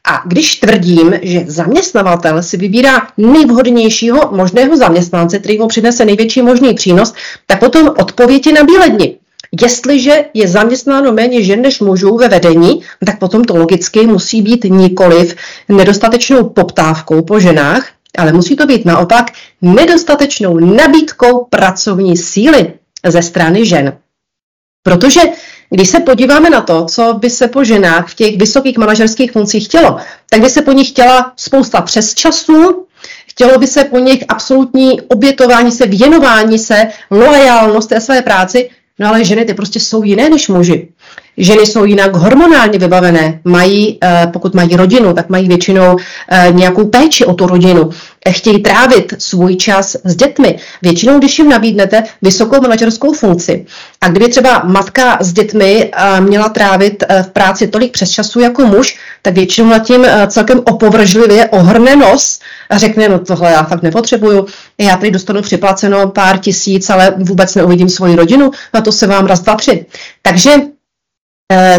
A 0.07 0.21
když 0.25 0.55
tvrdím, 0.55 1.13
že 1.21 1.43
zaměstnavatel 1.47 2.43
si 2.43 2.57
vybírá 2.57 3.07
nejvhodnějšího 3.17 4.29
možného 4.31 4.77
zaměstnance, 4.77 5.39
který 5.39 5.57
mu 5.57 5.67
přinese 5.67 6.05
největší 6.05 6.41
možný 6.41 6.73
přínos, 6.73 7.13
tak 7.45 7.59
potom 7.59 7.87
odpověď 7.97 8.47
je 8.47 8.53
na 8.53 8.63
bíledni. 8.63 9.17
Jestliže 9.61 10.25
je 10.33 10.47
zaměstnáno 10.47 11.11
méně 11.11 11.43
žen 11.43 11.61
než 11.61 11.79
mužů 11.79 12.17
ve 12.17 12.27
vedení, 12.27 12.81
tak 13.05 13.19
potom 13.19 13.43
to 13.43 13.57
logicky 13.57 14.07
musí 14.07 14.41
být 14.41 14.63
nikoliv 14.63 15.35
nedostatečnou 15.69 16.49
poptávkou 16.49 17.21
po 17.21 17.39
ženách, 17.39 17.87
ale 18.17 18.33
musí 18.33 18.55
to 18.55 18.65
být 18.65 18.85
naopak 18.85 19.31
nedostatečnou 19.61 20.59
nabídkou 20.59 21.47
pracovní 21.49 22.17
síly 22.17 22.73
ze 23.07 23.21
strany 23.21 23.65
žen. 23.65 23.97
Protože 24.83 25.21
když 25.69 25.89
se 25.89 25.99
podíváme 25.99 26.49
na 26.49 26.61
to, 26.61 26.85
co 26.85 27.13
by 27.13 27.29
se 27.29 27.47
po 27.47 27.63
ženách 27.63 28.09
v 28.09 28.15
těch 28.15 28.37
vysokých 28.37 28.77
manažerských 28.77 29.31
funkcích 29.31 29.65
chtělo, 29.65 29.97
tak 30.29 30.41
by 30.41 30.49
se 30.49 30.61
po 30.61 30.71
nich 30.71 30.89
chtěla 30.89 31.33
spousta 31.35 31.81
přes 31.81 32.13
času, 32.13 32.85
chtělo 33.27 33.59
by 33.59 33.67
se 33.67 33.83
po 33.83 33.99
nich 33.99 34.23
absolutní 34.27 35.01
obětování 35.01 35.71
se, 35.71 35.87
věnování 35.87 36.59
se, 36.59 36.87
loajálnost 37.11 37.89
té 37.89 38.01
své 38.01 38.21
práci, 38.21 38.69
no 39.01 39.07
ale 39.07 39.25
ženy 39.25 39.45
ty 39.45 39.53
prostě 39.53 39.79
jsou 39.79 40.03
jiné 40.03 40.29
než 40.29 40.47
muži. 40.47 40.87
Ženy 41.37 41.65
jsou 41.65 41.85
jinak 41.85 42.15
hormonálně 42.15 42.79
vybavené, 42.79 43.39
mají, 43.43 43.97
eh, 44.03 44.27
pokud 44.33 44.53
mají 44.53 44.75
rodinu, 44.75 45.13
tak 45.13 45.29
mají 45.29 45.47
většinou 45.47 45.97
eh, 46.31 46.47
nějakou 46.51 46.85
péči 46.85 47.25
o 47.25 47.33
tu 47.33 47.47
rodinu, 47.47 47.89
chtějí 48.29 48.59
trávit 48.59 49.13
svůj 49.17 49.55
čas 49.55 49.95
s 50.03 50.15
dětmi. 50.15 50.59
Většinou, 50.81 51.19
když 51.19 51.39
jim 51.39 51.49
nabídnete 51.49 52.03
vysokou 52.21 52.61
manažerskou 52.61 53.13
funkci 53.13 53.65
a 54.01 54.09
kdyby 54.09 54.29
třeba 54.29 54.61
matka 54.65 55.17
s 55.21 55.33
dětmi 55.33 55.91
eh, 55.93 56.21
měla 56.21 56.49
trávit 56.49 57.03
v 57.23 57.27
práci 57.27 57.67
tolik 57.67 57.91
přes 57.91 58.11
času 58.11 58.39
jako 58.39 58.65
muž, 58.65 58.99
tak 59.21 59.33
většinou 59.33 59.69
nad 59.69 59.79
tím 59.79 60.07
celkem 60.27 60.61
opovržlivě 60.65 61.49
ohrne 61.49 61.95
nos 61.95 62.39
a 62.69 62.77
řekne, 62.77 63.09
no 63.09 63.19
tohle 63.19 63.51
já 63.51 63.63
fakt 63.63 63.83
nepotřebuju, 63.83 64.45
já 64.77 64.97
tady 64.97 65.11
dostanu 65.11 65.41
připlaceno 65.41 66.07
pár 66.07 66.37
tisíc, 66.37 66.89
ale 66.89 67.13
vůbec 67.17 67.55
neuvidím 67.55 67.89
svoji 67.89 68.15
rodinu, 68.15 68.51
na 68.73 68.81
to 68.81 68.91
se 68.91 69.07
vám 69.07 69.25
raz, 69.25 69.41
dva, 69.41 69.55
tři. 69.55 69.85
Takže 70.21 70.51
Eh, 70.51 70.80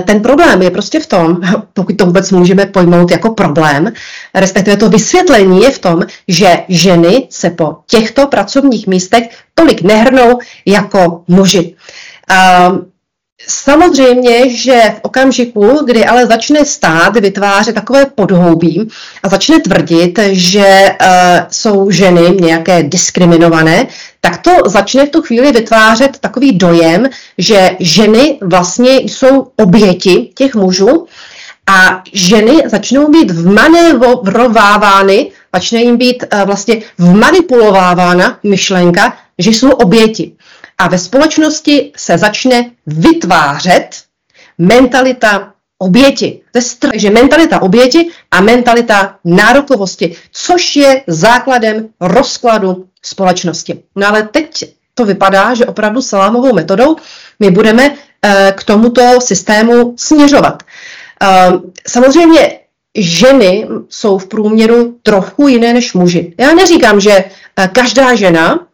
ten 0.06 0.22
problém 0.22 0.62
je 0.62 0.70
prostě 0.70 1.00
v 1.00 1.06
tom, 1.06 1.40
pokud 1.72 1.96
to 1.96 2.06
vůbec 2.06 2.30
můžeme 2.30 2.66
pojmout 2.66 3.10
jako 3.10 3.34
problém, 3.34 3.92
respektive 4.34 4.76
to 4.76 4.88
vysvětlení 4.88 5.62
je 5.62 5.70
v 5.70 5.78
tom, 5.78 6.02
že 6.28 6.58
ženy 6.68 7.26
se 7.30 7.50
po 7.50 7.76
těchto 7.86 8.26
pracovních 8.26 8.86
místech 8.86 9.22
tolik 9.54 9.82
nehrnou 9.82 10.38
jako 10.66 11.22
muži. 11.28 11.74
Um, 12.68 12.91
Samozřejmě, 13.48 14.50
že 14.50 14.94
v 14.96 15.00
okamžiku, 15.02 15.84
kdy 15.84 16.04
ale 16.04 16.26
začne 16.26 16.64
stát 16.64 17.16
vytvářet 17.16 17.74
takové 17.74 18.06
podhoubí 18.06 18.88
a 19.22 19.28
začne 19.28 19.60
tvrdit, 19.60 20.18
že 20.30 20.96
uh, 21.00 21.06
jsou 21.50 21.90
ženy 21.90 22.36
nějaké 22.40 22.82
diskriminované, 22.82 23.86
tak 24.20 24.38
to 24.38 24.50
začne 24.66 25.06
v 25.06 25.10
tu 25.10 25.22
chvíli 25.22 25.52
vytvářet 25.52 26.18
takový 26.18 26.52
dojem, 26.52 27.08
že 27.38 27.76
ženy 27.80 28.38
vlastně 28.42 28.96
jsou 28.96 29.46
oběti 29.56 30.30
těch 30.34 30.54
mužů 30.54 31.06
a 31.66 32.02
ženy 32.12 32.62
začnou 32.66 33.10
být 33.10 33.30
vmanévrovávány, 33.30 35.30
začne 35.54 35.82
jim 35.82 35.96
být 35.96 36.24
uh, 36.32 36.42
vlastně 36.42 36.82
vmanipulovávána 36.98 38.38
myšlenka, 38.42 39.16
že 39.38 39.50
jsou 39.50 39.70
oběti 39.70 40.32
a 40.82 40.88
ve 40.88 40.98
společnosti 40.98 41.92
se 41.96 42.18
začne 42.18 42.70
vytvářet 42.86 44.02
mentalita 44.58 45.52
oběti. 45.78 46.40
Takže 46.78 47.10
mentalita 47.10 47.62
oběti 47.62 48.10
a 48.30 48.40
mentalita 48.40 49.16
nárokovosti, 49.24 50.16
což 50.32 50.76
je 50.76 51.02
základem 51.06 51.88
rozkladu 52.00 52.86
společnosti. 53.02 53.82
No 53.96 54.08
ale 54.08 54.22
teď 54.22 54.64
to 54.94 55.04
vypadá, 55.04 55.54
že 55.54 55.66
opravdu 55.66 56.02
salámovou 56.02 56.54
metodou 56.54 56.96
my 57.40 57.50
budeme 57.50 57.94
eh, 58.22 58.52
k 58.56 58.64
tomuto 58.64 59.20
systému 59.20 59.94
směřovat. 59.96 60.62
Eh, 61.22 61.52
samozřejmě 61.88 62.58
ženy 62.98 63.68
jsou 63.88 64.18
v 64.18 64.26
průměru 64.26 64.98
trochu 65.02 65.48
jiné 65.48 65.72
než 65.72 65.94
muži. 65.94 66.34
Já 66.38 66.54
neříkám, 66.54 67.00
že 67.00 67.12
eh, 67.56 67.68
každá 67.72 68.14
žena 68.14 68.66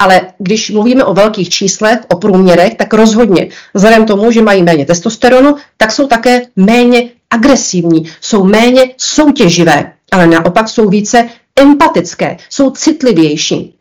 ale 0.00 0.20
když 0.38 0.70
mluvíme 0.70 1.04
o 1.04 1.14
velkých 1.14 1.48
číslech, 1.48 1.98
o 2.08 2.16
průměrech, 2.16 2.74
tak 2.74 2.94
rozhodně 2.94 3.48
vzhledem 3.74 4.06
tomu, 4.06 4.30
že 4.30 4.42
mají 4.42 4.62
méně 4.62 4.86
testosteronu, 4.86 5.56
tak 5.76 5.92
jsou 5.92 6.06
také 6.06 6.42
méně 6.56 7.08
agresivní, 7.30 8.10
jsou 8.20 8.44
méně 8.44 8.94
soutěživé, 8.96 9.92
ale 10.12 10.26
naopak 10.26 10.68
jsou 10.68 10.88
více 10.88 11.28
empatické, 11.56 12.36
jsou 12.50 12.70
citlivější. 12.70 13.74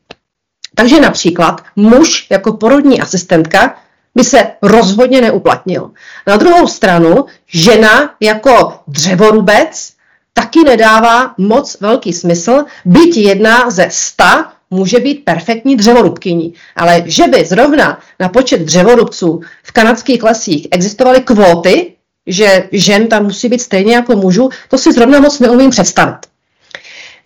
Takže 0.75 1.01
například 1.01 1.61
muž 1.75 2.27
jako 2.29 2.53
porodní 2.53 3.01
asistentka 3.01 3.77
by 4.15 4.23
se 4.23 4.51
rozhodně 4.61 5.21
neuplatnil. 5.21 5.91
Na 6.27 6.37
druhou 6.37 6.67
stranu 6.67 7.25
žena 7.47 8.15
jako 8.19 8.73
dřevorubec 8.87 9.93
taky 10.33 10.59
nedává 10.65 11.33
moc 11.37 11.77
velký 11.81 12.13
smysl, 12.13 12.63
byť 12.85 13.17
jedna 13.17 13.69
ze 13.69 13.87
sta 13.91 14.53
může 14.69 14.99
být 14.99 15.25
perfektní 15.25 15.75
dřevorubkyní. 15.75 16.53
Ale 16.75 17.03
že 17.05 17.27
by 17.27 17.45
zrovna 17.45 17.99
na 18.19 18.29
počet 18.29 18.61
dřevorubců 18.61 19.41
v 19.63 19.71
kanadských 19.71 20.23
lesích 20.23 20.67
existovaly 20.71 21.21
kvóty, 21.21 21.93
že 22.27 22.69
žen 22.71 23.07
tam 23.07 23.23
musí 23.23 23.49
být 23.49 23.61
stejně 23.61 23.95
jako 23.95 24.15
mužů, 24.15 24.49
to 24.69 24.77
si 24.77 24.93
zrovna 24.93 25.19
moc 25.19 25.39
neumím 25.39 25.69
představit. 25.69 26.17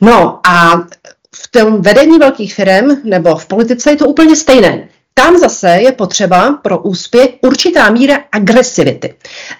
No 0.01 0.39
a 0.47 0.87
v 1.35 1.47
tom 1.51 1.81
vedení 1.81 2.17
velkých 2.17 2.55
firm 2.55 3.01
nebo 3.03 3.35
v 3.35 3.45
politice 3.45 3.91
je 3.91 3.95
to 3.95 4.07
úplně 4.07 4.35
stejné. 4.35 4.87
Tam 5.15 5.37
zase 5.37 5.69
je 5.69 5.91
potřeba 5.91 6.59
pro 6.61 6.79
úspěch 6.79 7.29
určitá 7.41 7.89
míra 7.89 8.17
agresivity. 8.31 9.13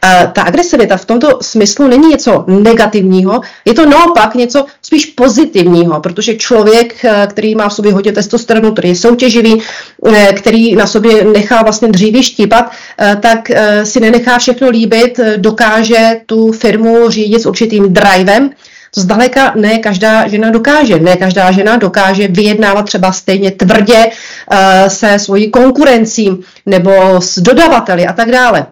E, 0.05 0.31
ta 0.33 0.41
agresivita 0.41 0.97
v 0.97 1.05
tomto 1.05 1.39
smyslu 1.41 1.87
není 1.87 2.07
něco 2.07 2.45
negativního, 2.47 3.41
je 3.65 3.73
to 3.73 3.85
naopak 3.85 4.35
něco 4.35 4.65
spíš 4.81 5.05
pozitivního, 5.05 6.01
protože 6.01 6.35
člověk, 6.35 7.05
e, 7.05 7.27
který 7.27 7.55
má 7.55 7.69
v 7.69 7.73
sobě 7.73 7.93
hodně 7.93 8.11
testosteronu, 8.11 8.71
který 8.71 8.89
je 8.89 8.95
soutěživý, 8.95 9.61
e, 10.07 10.33
který 10.33 10.75
na 10.75 10.87
sobě 10.87 11.25
nechá 11.25 11.63
vlastně 11.63 11.87
dříví 11.87 12.23
štípat, 12.23 12.71
tak 13.19 13.51
si 13.83 13.99
nenechá 13.99 14.39
všechno 14.39 14.69
líbit, 14.69 15.19
dokáže 15.37 16.21
tu 16.25 16.51
firmu 16.51 17.09
řídit 17.09 17.41
s 17.41 17.45
určitým 17.45 17.93
drivem, 17.93 18.49
to 18.95 19.01
zdaleka 19.01 19.53
ne 19.55 19.77
každá 19.77 20.27
žena 20.27 20.49
dokáže. 20.49 20.99
Ne 20.99 21.15
každá 21.15 21.51
žena 21.51 21.77
dokáže 21.77 22.27
vyjednávat 22.27 22.85
třeba 22.85 23.11
stejně 23.11 23.51
tvrdě 23.51 24.05
uh, 24.05 24.57
se 24.87 25.19
svojí 25.19 25.51
konkurencí 25.51 26.43
nebo 26.65 27.21
s 27.21 27.39
dodavateli 27.39 28.07
a 28.07 28.13
tak 28.13 28.31
dále. 28.31 28.65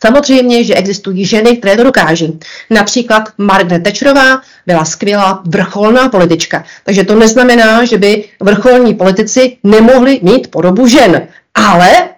Samozřejmě, 0.00 0.64
že 0.64 0.74
existují 0.74 1.24
ženy, 1.24 1.56
které 1.56 1.76
to 1.76 1.84
dokáží. 1.84 2.38
Například 2.70 3.22
Margaret 3.38 3.82
Thatcherová 3.82 4.40
byla 4.66 4.84
skvělá 4.84 5.42
vrcholná 5.46 6.08
politička. 6.08 6.64
Takže 6.84 7.04
to 7.04 7.14
neznamená, 7.14 7.84
že 7.84 7.98
by 7.98 8.24
vrcholní 8.40 8.94
politici 8.94 9.56
nemohli 9.64 10.20
mít 10.22 10.50
podobu 10.50 10.86
žen. 10.86 11.28
Ale 11.54 12.08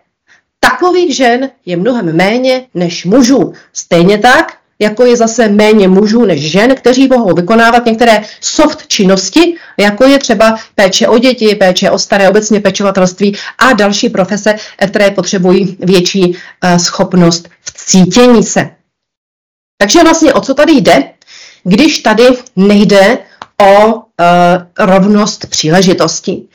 takových 0.60 1.16
žen 1.16 1.50
je 1.66 1.76
mnohem 1.76 2.16
méně 2.16 2.66
než 2.74 3.04
mužů. 3.04 3.52
Stejně 3.72 4.18
tak 4.18 4.52
jako 4.78 5.04
je 5.04 5.16
zase 5.16 5.48
méně 5.48 5.88
mužů 5.88 6.24
než 6.24 6.50
žen, 6.50 6.74
kteří 6.74 7.08
mohou 7.08 7.34
vykonávat 7.34 7.86
některé 7.86 8.22
soft 8.40 8.86
činnosti, 8.86 9.54
jako 9.78 10.04
je 10.04 10.18
třeba 10.18 10.56
péče 10.74 11.08
o 11.08 11.18
děti, 11.18 11.54
péče 11.54 11.90
o 11.90 11.98
staré, 11.98 12.28
obecně 12.28 12.60
pečovatelství 12.60 13.36
a 13.58 13.72
další 13.72 14.08
profese, 14.08 14.56
které 14.88 15.10
potřebují 15.10 15.76
větší 15.80 16.36
eh, 16.62 16.78
schopnost 16.78 17.48
v 17.64 17.86
cítění 17.86 18.42
se. 18.42 18.70
Takže 19.78 20.02
vlastně 20.02 20.32
o 20.32 20.40
co 20.40 20.54
tady 20.54 20.72
jde, 20.72 21.02
když 21.64 21.98
tady 21.98 22.24
nejde 22.56 23.18
o 23.62 23.94
e, 23.94 24.86
rovnost 24.86 25.46
příležitostí. 25.46 26.48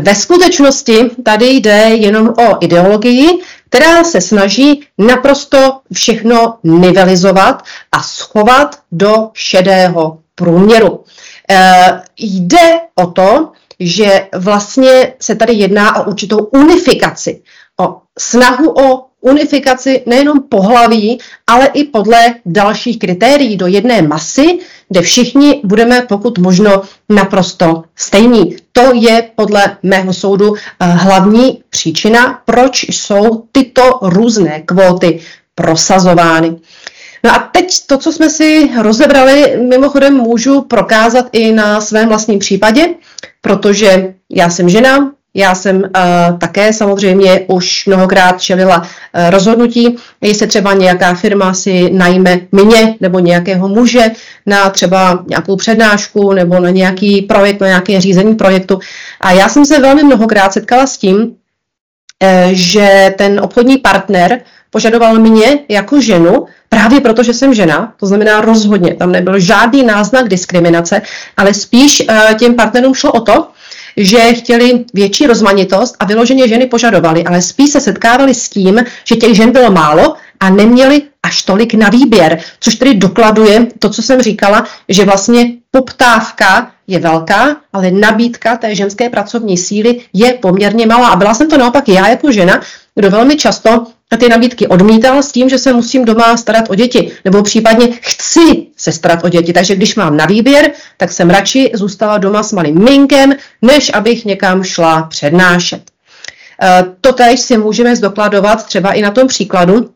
Ve 0.00 0.14
skutečnosti 0.14 1.10
tady 1.24 1.46
jde 1.46 1.90
jenom 1.94 2.28
o 2.28 2.64
ideologii, 2.64 3.28
která 3.74 4.04
se 4.04 4.20
snaží 4.20 4.86
naprosto 4.98 5.80
všechno 5.92 6.58
nivelizovat 6.64 7.62
a 7.92 8.02
schovat 8.02 8.78
do 8.92 9.30
šedého 9.32 10.18
průměru. 10.34 11.04
E, 11.50 12.02
jde 12.18 12.80
o 12.94 13.06
to, 13.06 13.52
že 13.80 14.28
vlastně 14.34 15.14
se 15.20 15.34
tady 15.34 15.52
jedná 15.52 15.96
o 15.96 16.10
určitou 16.10 16.38
unifikaci, 16.38 17.42
o 17.80 18.00
snahu 18.18 18.70
o 18.70 19.06
unifikaci 19.24 20.02
nejenom 20.06 20.42
pohlaví, 20.48 21.18
ale 21.46 21.66
i 21.66 21.84
podle 21.84 22.34
dalších 22.46 22.98
kritérií 22.98 23.56
do 23.56 23.66
jedné 23.66 24.02
masy, 24.02 24.58
kde 24.88 25.02
všichni 25.02 25.60
budeme 25.64 26.02
pokud 26.02 26.38
možno 26.38 26.82
naprosto 27.08 27.82
stejní. 27.96 28.56
To 28.72 28.94
je 28.94 29.30
podle 29.36 29.76
mého 29.82 30.12
soudu 30.12 30.54
eh, 30.54 30.86
hlavní 30.86 31.62
příčina, 31.70 32.42
proč 32.44 32.84
jsou 32.88 33.44
tyto 33.52 33.98
různé 34.02 34.62
kvóty 34.66 35.20
prosazovány. 35.54 36.56
No 37.24 37.30
a 37.30 37.38
teď 37.38 37.86
to, 37.86 37.98
co 37.98 38.12
jsme 38.12 38.30
si 38.30 38.70
rozebrali, 38.82 39.56
mimochodem 39.68 40.14
můžu 40.14 40.60
prokázat 40.60 41.26
i 41.32 41.52
na 41.52 41.80
svém 41.80 42.08
vlastním 42.08 42.38
případě, 42.38 42.94
protože 43.40 44.14
já 44.30 44.50
jsem 44.50 44.68
žena, 44.68 45.13
já 45.34 45.54
jsem 45.54 45.76
uh, 45.76 46.38
také 46.38 46.72
samozřejmě 46.72 47.40
už 47.46 47.86
mnohokrát 47.86 48.42
čelila 48.42 48.78
uh, 48.78 49.30
rozhodnutí, 49.30 49.96
jestli 50.20 50.46
třeba 50.46 50.72
nějaká 50.72 51.14
firma 51.14 51.54
si 51.54 51.90
najme 51.92 52.40
mě 52.52 52.96
nebo 53.00 53.18
nějakého 53.18 53.68
muže 53.68 54.10
na 54.46 54.70
třeba 54.70 55.24
nějakou 55.28 55.56
přednášku 55.56 56.32
nebo 56.32 56.60
na 56.60 56.70
nějaký 56.70 57.22
projekt, 57.22 57.60
na 57.60 57.66
nějaké 57.66 58.00
řízení 58.00 58.34
projektu. 58.34 58.78
A 59.20 59.32
já 59.32 59.48
jsem 59.48 59.64
se 59.64 59.80
velmi 59.80 60.02
mnohokrát 60.02 60.52
setkala 60.52 60.86
s 60.86 60.98
tím, 60.98 61.16
uh, 61.16 61.28
že 62.52 63.14
ten 63.18 63.40
obchodní 63.40 63.78
partner 63.78 64.40
požadoval 64.70 65.14
mě 65.14 65.58
jako 65.68 66.00
ženu, 66.00 66.46
právě 66.68 67.00
proto, 67.00 67.22
že 67.22 67.34
jsem 67.34 67.54
žena, 67.54 67.94
to 68.00 68.06
znamená 68.06 68.40
rozhodně, 68.40 68.94
tam 68.94 69.12
nebyl 69.12 69.38
žádný 69.38 69.82
náznak 69.82 70.28
diskriminace, 70.28 71.02
ale 71.36 71.54
spíš 71.54 72.02
uh, 72.08 72.34
těm 72.38 72.54
partnerům 72.54 72.94
šlo 72.94 73.12
o 73.12 73.20
to, 73.20 73.48
že 73.96 74.32
chtěli 74.32 74.84
větší 74.94 75.26
rozmanitost 75.26 75.96
a 76.00 76.04
vyloženě 76.04 76.48
ženy 76.48 76.66
požadovali, 76.66 77.24
ale 77.24 77.42
spíš 77.42 77.70
se 77.70 77.80
setkávali 77.80 78.34
s 78.34 78.48
tím, 78.48 78.84
že 79.04 79.16
těch 79.16 79.34
žen 79.36 79.50
bylo 79.50 79.70
málo 79.70 80.14
a 80.40 80.50
neměli 80.50 81.02
až 81.22 81.42
tolik 81.42 81.74
na 81.74 81.88
výběr, 81.88 82.40
což 82.60 82.74
tedy 82.74 82.94
dokladuje 82.94 83.66
to, 83.78 83.90
co 83.90 84.02
jsem 84.02 84.20
říkala, 84.20 84.66
že 84.88 85.04
vlastně 85.04 85.46
poptávka 85.70 86.70
je 86.86 86.98
velká, 86.98 87.56
ale 87.72 87.90
nabídka 87.90 88.56
té 88.56 88.74
ženské 88.74 89.10
pracovní 89.10 89.58
síly 89.58 90.00
je 90.12 90.32
poměrně 90.32 90.86
malá. 90.86 91.08
A 91.08 91.16
byla 91.16 91.34
jsem 91.34 91.50
to 91.50 91.58
naopak 91.58 91.88
já 91.88 92.08
jako 92.08 92.32
žena, 92.32 92.60
kdo 92.94 93.10
velmi 93.10 93.36
často 93.36 93.86
ty 94.18 94.28
nabídky 94.28 94.66
odmítal 94.66 95.22
s 95.22 95.32
tím, 95.32 95.48
že 95.48 95.58
se 95.58 95.72
musím 95.72 96.04
doma 96.04 96.36
starat 96.36 96.70
o 96.70 96.74
děti, 96.74 97.10
nebo 97.24 97.42
případně 97.42 97.88
chci 98.00 98.66
se 98.76 98.92
starat 98.92 99.24
o 99.24 99.28
děti. 99.28 99.52
Takže 99.52 99.76
když 99.76 99.96
mám 99.96 100.16
na 100.16 100.26
výběr, 100.26 100.70
tak 100.96 101.12
jsem 101.12 101.30
radši 101.30 101.70
zůstala 101.74 102.18
doma 102.18 102.42
s 102.42 102.52
malým 102.52 102.84
minkem, 102.84 103.32
než 103.62 103.90
abych 103.94 104.24
někam 104.24 104.64
šla 104.64 105.02
přednášet. 105.02 105.82
E, 106.62 106.84
to 107.00 107.12
tež 107.12 107.40
si 107.40 107.58
můžeme 107.58 107.96
zdokladovat 107.96 108.66
třeba 108.66 108.92
i 108.92 109.02
na 109.02 109.10
tom 109.10 109.26
příkladu, 109.28 109.90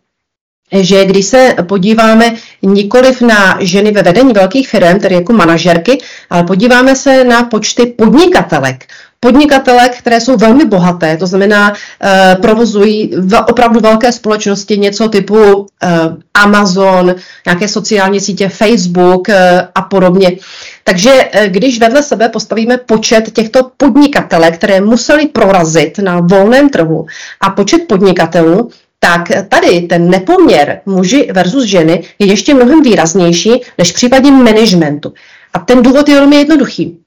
že 0.72 1.04
když 1.04 1.26
se 1.26 1.54
podíváme 1.68 2.34
nikoliv 2.62 3.20
na 3.20 3.58
ženy 3.60 3.90
ve 3.90 4.02
vedení 4.02 4.32
velkých 4.32 4.68
firm, 4.68 5.00
tedy 5.00 5.14
jako 5.14 5.32
manažerky, 5.32 5.98
ale 6.30 6.44
podíváme 6.44 6.96
se 6.96 7.24
na 7.24 7.42
počty 7.42 7.86
podnikatelek, 7.86 8.86
podnikatelek, 9.20 9.98
které 9.98 10.20
jsou 10.20 10.36
velmi 10.36 10.64
bohaté, 10.64 11.16
to 11.16 11.26
znamená, 11.26 11.72
eh, 12.02 12.36
provozují 12.42 13.10
v 13.16 13.44
opravdu 13.48 13.80
velké 13.80 14.12
společnosti 14.12 14.78
něco 14.78 15.08
typu 15.08 15.66
eh, 15.82 15.88
Amazon, 16.34 17.14
nějaké 17.46 17.68
sociální 17.68 18.20
sítě, 18.20 18.48
Facebook 18.48 19.28
eh, 19.28 19.68
a 19.74 19.82
podobně. 19.82 20.36
Takže 20.84 21.10
eh, 21.32 21.48
když 21.48 21.80
vedle 21.80 22.02
sebe 22.02 22.28
postavíme 22.28 22.78
počet 22.78 23.30
těchto 23.32 23.70
podnikatelek, 23.76 24.54
které 24.54 24.80
museli 24.80 25.26
prorazit 25.26 25.98
na 25.98 26.20
volném 26.20 26.68
trhu 26.70 27.06
a 27.40 27.50
počet 27.50 27.88
podnikatelů, 27.88 28.70
tak 29.00 29.22
tady 29.48 29.80
ten 29.80 30.10
nepoměr 30.10 30.80
muži 30.86 31.28
versus 31.32 31.64
ženy 31.64 32.04
je 32.18 32.26
ještě 32.26 32.54
mnohem 32.54 32.82
výraznější 32.82 33.62
než 33.78 33.90
v 33.90 33.94
případě 33.94 34.30
managementu. 34.30 35.12
A 35.54 35.58
ten 35.58 35.82
důvod 35.82 36.08
je 36.08 36.14
velmi 36.14 36.36
jednoduchý 36.36 36.98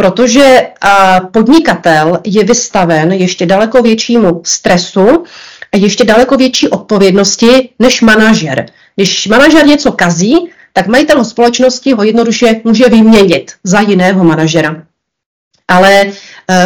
protože 0.00 0.66
podnikatel 1.32 2.20
je 2.24 2.44
vystaven 2.44 3.12
ještě 3.12 3.46
daleko 3.46 3.82
většímu 3.82 4.40
stresu 4.44 5.24
a 5.72 5.76
ještě 5.76 6.04
daleko 6.04 6.36
větší 6.36 6.68
odpovědnosti 6.68 7.68
než 7.78 8.00
manažer. 8.00 8.66
Když 8.96 9.26
manažer 9.26 9.66
něco 9.66 9.92
kazí, 9.92 10.50
tak 10.72 10.86
majitel 10.86 11.24
společnosti 11.24 11.92
ho 11.92 12.02
jednoduše 12.02 12.60
může 12.64 12.88
vyměnit 12.88 13.52
za 13.64 13.80
jiného 13.80 14.24
manažera. 14.24 14.82
Ale 15.68 15.92
e, 16.02 16.12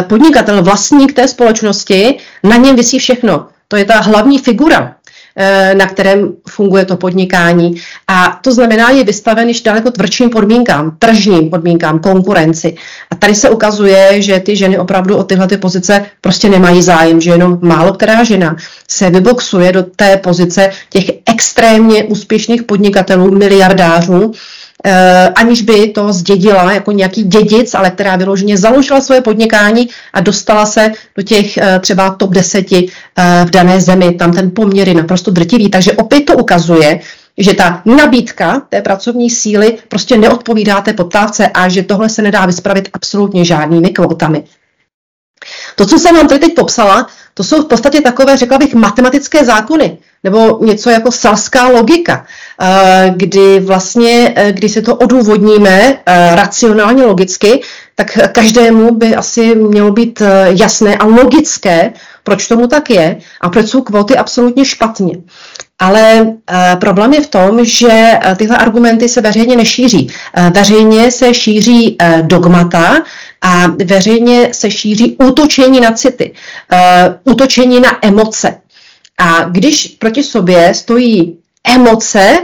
podnikatel, 0.03 0.63
vlastník 0.63 1.13
té 1.13 1.27
společnosti, 1.27 2.17
na 2.43 2.55
něm 2.55 2.75
vysí 2.75 2.99
všechno. 2.99 3.47
To 3.67 3.75
je 3.75 3.85
ta 3.85 3.99
hlavní 3.99 4.39
figura. 4.39 4.94
Eh, 5.37 5.75
na 5.75 5.85
kterém 5.87 6.33
funguje 6.49 6.85
to 6.85 6.97
podnikání. 6.97 7.81
A 8.07 8.39
to 8.43 8.51
znamená, 8.51 8.89
je 8.89 9.03
vystaven 9.03 9.47
již 9.47 9.61
daleko 9.61 9.91
tvrdším 9.91 10.29
podmínkám, 10.29 10.95
tržním 10.99 11.49
podmínkám, 11.49 11.99
konkurenci. 11.99 12.75
A 13.11 13.15
tady 13.15 13.35
se 13.35 13.49
ukazuje, 13.49 14.21
že 14.21 14.39
ty 14.39 14.55
ženy 14.55 14.77
opravdu 14.77 15.17
o 15.17 15.23
tyhle 15.23 15.47
ty 15.47 15.57
pozice 15.57 16.05
prostě 16.21 16.49
nemají 16.49 16.81
zájem, 16.81 17.21
že 17.21 17.31
jenom 17.31 17.59
málo 17.61 17.93
která 17.93 18.23
žena 18.23 18.55
se 18.87 19.09
vyboxuje 19.09 19.71
do 19.71 19.83
té 19.83 20.17
pozice 20.17 20.71
těch 20.89 21.05
extrémně 21.25 22.03
úspěšných 22.03 22.63
podnikatelů, 22.63 23.31
miliardářů, 23.31 24.31
aniž 25.35 25.61
by 25.61 25.87
to 25.87 26.13
zdědila 26.13 26.73
jako 26.73 26.91
nějaký 26.91 27.23
dědic, 27.23 27.73
ale 27.73 27.91
která 27.91 28.15
vyloženě 28.15 28.57
založila 28.57 29.01
svoje 29.01 29.21
podnikání 29.21 29.89
a 30.13 30.21
dostala 30.21 30.65
se 30.65 30.91
do 31.17 31.23
těch 31.23 31.57
eh, 31.57 31.79
třeba 31.79 32.09
top 32.09 32.31
deseti 32.31 32.89
eh, 33.17 33.45
v 33.45 33.49
dané 33.49 33.81
zemi. 33.81 34.13
Tam 34.13 34.33
ten 34.33 34.51
poměr 34.51 34.87
je 34.87 34.93
naprosto 34.93 35.31
drtivý. 35.31 35.69
Takže 35.69 35.93
opět 35.93 36.21
to 36.21 36.33
ukazuje, 36.33 36.99
že 37.37 37.53
ta 37.53 37.81
nabídka 37.85 38.61
té 38.69 38.81
pracovní 38.81 39.29
síly 39.29 39.77
prostě 39.87 40.17
neodpovídá 40.17 40.81
té 40.81 40.93
poptávce 40.93 41.47
a 41.47 41.69
že 41.69 41.83
tohle 41.83 42.09
se 42.09 42.21
nedá 42.21 42.45
vyspravit 42.45 42.89
absolutně 42.93 43.45
žádnými 43.45 43.89
kvotami. 43.89 44.43
To, 45.75 45.85
co 45.85 45.99
jsem 45.99 46.15
vám 46.15 46.27
tady 46.27 46.39
teď 46.39 46.55
popsala, 46.55 47.07
to 47.33 47.43
jsou 47.43 47.61
v 47.61 47.67
podstatě 47.67 48.01
takové, 48.01 48.37
řekla 48.37 48.57
bych, 48.57 48.75
matematické 48.75 49.45
zákony, 49.45 49.97
nebo 50.25 50.59
něco 50.65 50.89
jako 50.89 51.11
selská 51.11 51.67
logika, 51.69 52.25
eh, 52.61 53.13
kdy 53.15 53.59
vlastně, 53.59 54.33
eh, 54.35 54.51
když 54.51 54.71
si 54.71 54.81
to 54.81 54.95
odůvodníme 54.95 55.97
eh, 56.05 56.35
racionálně 56.35 57.03
logicky, 57.03 57.61
tak 57.95 58.17
každému 58.31 58.95
by 58.95 59.15
asi 59.15 59.55
mělo 59.55 59.91
být 59.91 60.21
jasné 60.47 60.97
a 60.97 61.05
logické, 61.05 61.93
proč 62.23 62.47
tomu 62.47 62.67
tak 62.67 62.89
je 62.89 63.17
a 63.41 63.49
proč 63.49 63.67
jsou 63.67 63.81
kvóty 63.81 64.17
absolutně 64.17 64.65
špatně. 64.65 65.17
Ale 65.79 66.27
problém 66.79 67.13
je 67.13 67.21
v 67.21 67.27
tom, 67.27 67.65
že 67.65 68.19
tyhle 68.35 68.57
argumenty 68.57 69.09
se 69.09 69.21
veřejně 69.21 69.55
nešíří. 69.55 70.11
Veřejně 70.51 71.11
se 71.11 71.33
šíří 71.33 71.97
dogmata 72.21 72.95
a 73.41 73.67
veřejně 73.85 74.49
se 74.51 74.71
šíří 74.71 75.17
útočení 75.27 75.79
na 75.79 75.91
city, 75.91 76.33
útočení 77.23 77.79
na 77.79 77.97
emoce. 78.01 78.57
A 79.19 79.43
když 79.43 79.87
proti 79.87 80.23
sobě 80.23 80.73
stojí 80.73 81.37
emoce 81.63 82.37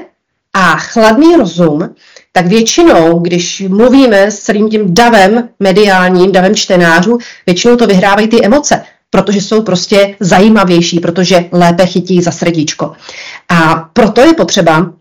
a 0.54 0.76
chladný 0.76 1.36
rozum, 1.36 1.96
tak 2.32 2.48
většinou, 2.48 3.20
když 3.20 3.64
mluvíme 3.68 4.32
s 4.32 4.40
celým 4.40 4.70
tím 4.70 4.94
davem 4.94 5.50
mediálním, 5.60 6.32
davem 6.32 6.56
čtenářů, 6.56 7.18
většinou 7.46 7.76
to 7.76 7.88
vyhrávají 7.88 8.28
ty 8.28 8.46
emoce, 8.46 8.84
protože 9.10 9.42
jsou 9.42 9.62
prostě 9.62 10.16
zajímavější, 10.20 11.00
protože 11.00 11.46
lépe 11.52 11.86
chytí 11.86 12.22
za 12.22 12.32
srdíčko. 12.32 12.92
A 13.50 13.76
proto 13.94 14.22
je 14.22 14.34
potřeba 14.34 14.94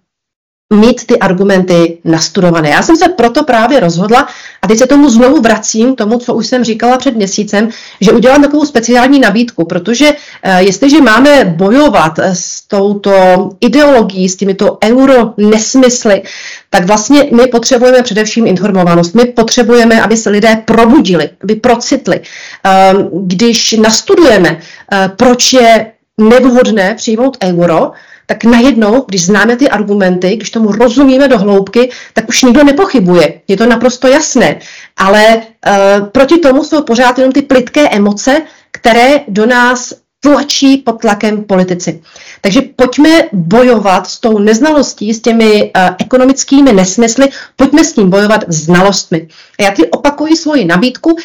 mít 0.75 1.07
ty 1.07 1.19
argumenty 1.19 1.99
nastudované. 2.05 2.71
Já 2.71 2.83
jsem 2.83 2.97
se 2.97 3.09
proto 3.09 3.45
právě 3.45 3.81
rozhodla, 3.81 4.29
a 4.63 4.69
teď 4.69 4.79
se 4.79 4.87
tomu 4.87 5.11
znovu 5.11 5.41
vracím, 5.41 5.97
tomu, 5.97 6.19
co 6.19 6.35
už 6.35 6.47
jsem 6.47 6.65
říkala 6.65 6.99
před 6.99 7.17
měsícem, 7.17 7.69
že 8.01 8.13
udělám 8.13 8.43
takovou 8.43 8.67
speciální 8.67 9.19
nabídku, 9.19 9.65
protože 9.65 10.13
eh, 10.43 10.63
jestliže 10.63 11.01
máme 11.01 11.45
bojovat 11.45 12.19
eh, 12.19 12.35
s 12.35 12.63
touto 12.69 13.13
ideologií, 13.61 14.29
s 14.29 14.37
těmito 14.37 14.79
euro 14.85 15.35
nesmysly, 15.37 16.23
tak 16.71 16.85
vlastně 16.85 17.29
my 17.37 17.47
potřebujeme 17.47 18.03
především 18.03 18.47
informovanost. 18.47 19.15
My 19.15 19.25
potřebujeme, 19.25 20.03
aby 20.03 20.17
se 20.17 20.31
lidé 20.31 20.63
probudili, 20.65 21.31
aby 21.43 21.55
procitli. 21.55 22.21
Ehm, 22.65 23.09
když 23.13 23.73
nastudujeme, 23.73 24.61
eh, 24.93 25.11
proč 25.17 25.53
je 25.53 25.93
nevhodné 26.19 26.95
přijmout 26.95 27.37
euro, 27.45 27.93
tak 28.31 28.45
najednou, 28.45 29.05
když 29.09 29.27
známe 29.27 29.57
ty 29.57 29.69
argumenty, 29.69 30.37
když 30.37 30.51
tomu 30.51 30.73
rozumíme 30.73 31.29
do 31.29 31.39
hloubky, 31.39 31.91
tak 32.15 32.29
už 32.29 32.43
nikdo 32.43 32.65
nepochybuje. 32.65 33.41
Je 33.49 33.57
to 33.57 33.67
naprosto 33.67 34.09
jasné. 34.09 34.59
Ale 34.97 35.37
uh, 35.37 36.07
proti 36.09 36.39
tomu 36.39 36.65
jsou 36.65 36.83
pořád 36.83 37.19
jenom 37.19 37.33
ty 37.33 37.43
plitké 37.43 37.89
emoce, 37.89 38.43
které 38.71 39.21
do 39.29 39.47
nás 39.47 39.95
tlačí 40.21 40.77
pod 40.77 41.01
tlakem 41.01 41.45
politici. 41.45 42.03
Takže 42.41 42.63
pojďme 42.77 43.11
bojovat 43.33 44.07
s 44.07 44.21
tou 44.21 44.39
neznalostí, 44.39 45.15
s 45.15 45.21
těmi 45.21 45.63
uh, 45.63 45.95
ekonomickými 45.99 46.73
nesmysly, 46.73 47.29
pojďme 47.57 47.85
s 47.85 47.93
tím 47.93 48.11
bojovat 48.11 48.45
znalostmi. 48.49 49.29
A 49.59 49.63
já 49.63 49.71
ty 49.71 49.87
opakuji 49.87 50.37
svoji 50.37 50.65
nabídku, 50.65 51.11
uh, 51.11 51.19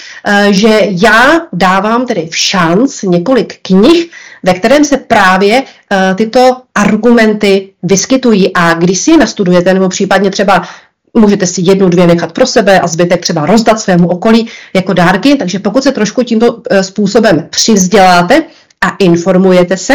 že 0.49 0.79
já 0.89 1.41
dávám 1.53 2.05
tedy 2.05 2.27
v 2.31 2.37
šanc 2.37 3.01
několik 3.03 3.59
knih, 3.61 4.09
ve 4.45 4.53
kterém 4.53 4.85
se 4.85 4.97
právě 4.97 5.61
uh, 5.61 6.15
tyto 6.15 6.57
argumenty 6.75 7.69
vyskytují. 7.83 8.53
A 8.53 8.73
když 8.73 8.99
si 8.99 9.11
je 9.11 9.17
nastudujete, 9.17 9.73
nebo 9.73 9.89
případně 9.89 10.31
třeba 10.31 10.67
můžete 11.17 11.47
si 11.47 11.61
jednu, 11.63 11.89
dvě 11.89 12.07
nechat 12.07 12.31
pro 12.31 12.45
sebe 12.45 12.79
a 12.79 12.87
zbytek 12.87 13.21
třeba 13.21 13.45
rozdat 13.45 13.79
svému 13.79 14.07
okolí 14.07 14.47
jako 14.73 14.93
dárky, 14.93 15.35
takže 15.35 15.59
pokud 15.59 15.83
se 15.83 15.91
trošku 15.91 16.23
tímto 16.23 16.61
způsobem 16.81 17.47
přivzděláte, 17.49 18.43
a 18.85 18.95
informujete 18.99 19.77
se, 19.77 19.93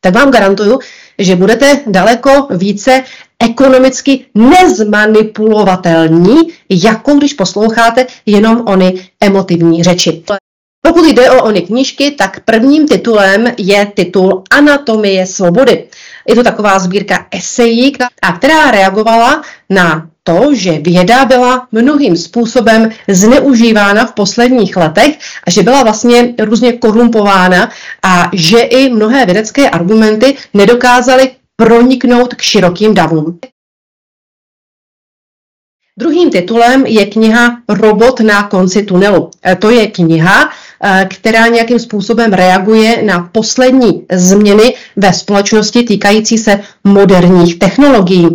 tak 0.00 0.14
vám 0.14 0.30
garantuju, 0.30 0.78
že 1.18 1.36
budete 1.36 1.80
daleko 1.86 2.48
více 2.50 3.02
ekonomicky 3.38 4.26
nezmanipulovatelní, 4.34 6.36
jako 6.70 7.14
když 7.14 7.34
posloucháte 7.34 8.06
jenom 8.26 8.62
ony 8.66 9.08
emotivní 9.20 9.82
řeči. 9.82 10.24
Pokud 10.86 11.04
jde 11.04 11.30
o 11.30 11.44
ony 11.44 11.60
knížky, 11.60 12.10
tak 12.10 12.40
prvním 12.40 12.88
titulem 12.88 13.46
je 13.58 13.92
titul 13.94 14.42
Anatomie 14.50 15.26
svobody. 15.26 15.84
Je 16.28 16.34
to 16.34 16.42
taková 16.42 16.78
sbírka 16.78 17.26
esejí, 17.30 17.92
která 18.36 18.70
reagovala 18.70 19.42
na 19.70 20.08
to, 20.22 20.54
že 20.54 20.78
věda 20.78 21.24
byla 21.24 21.68
mnohým 21.72 22.16
způsobem 22.16 22.90
zneužívána 23.08 24.06
v 24.06 24.12
posledních 24.12 24.76
letech 24.76 25.18
a 25.46 25.50
že 25.50 25.62
byla 25.62 25.82
vlastně 25.82 26.34
různě 26.38 26.72
korumpována 26.72 27.70
a 28.02 28.30
že 28.32 28.60
i 28.60 28.92
mnohé 28.92 29.26
vědecké 29.26 29.70
argumenty 29.70 30.36
nedokázaly 30.54 31.30
proniknout 31.56 32.34
k 32.34 32.42
širokým 32.42 32.94
davům. 32.94 33.38
Druhým 35.98 36.30
titulem 36.30 36.86
je 36.86 37.06
kniha 37.06 37.62
Robot 37.68 38.20
na 38.20 38.48
konci 38.48 38.82
tunelu. 38.82 39.30
E, 39.46 39.56
to 39.56 39.70
je 39.70 39.86
kniha, 39.86 40.50
která 41.08 41.46
nějakým 41.46 41.78
způsobem 41.78 42.32
reaguje 42.32 43.02
na 43.02 43.28
poslední 43.32 44.06
změny 44.12 44.74
ve 44.96 45.12
společnosti 45.12 45.82
týkající 45.82 46.38
se 46.38 46.60
moderních 46.84 47.58
technologií. 47.58 48.28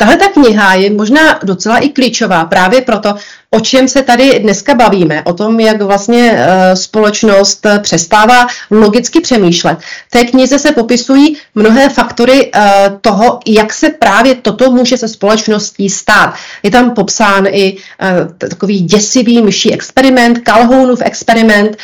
Tahle 0.00 0.16
ta 0.16 0.28
kniha 0.28 0.74
je 0.74 0.90
možná 0.90 1.38
docela 1.44 1.78
i 1.78 1.88
klíčová 1.88 2.44
právě 2.44 2.80
proto, 2.80 3.14
o 3.50 3.60
čem 3.60 3.88
se 3.88 4.02
tady 4.02 4.38
dneska 4.38 4.74
bavíme, 4.74 5.22
o 5.24 5.32
tom, 5.32 5.60
jak 5.60 5.82
vlastně 5.82 6.32
e, 6.34 6.76
společnost 6.76 7.66
přestává 7.82 8.46
logicky 8.70 9.20
přemýšlet. 9.20 9.78
V 9.78 10.10
té 10.10 10.24
knize 10.24 10.58
se 10.58 10.72
popisují 10.72 11.36
mnohé 11.54 11.88
faktory 11.88 12.50
e, 12.54 12.70
toho, 13.00 13.40
jak 13.46 13.72
se 13.72 13.90
právě 13.90 14.34
toto 14.34 14.70
může 14.70 14.96
se 14.96 15.08
společností 15.08 15.90
stát. 15.90 16.34
Je 16.62 16.70
tam 16.70 16.90
popsán 16.94 17.46
i 17.46 17.76
e, 18.02 18.48
takový 18.48 18.80
děsivý 18.80 19.42
myší 19.42 19.72
experiment, 19.72 20.38
Calhounův 20.38 21.02
experiment, 21.04 21.76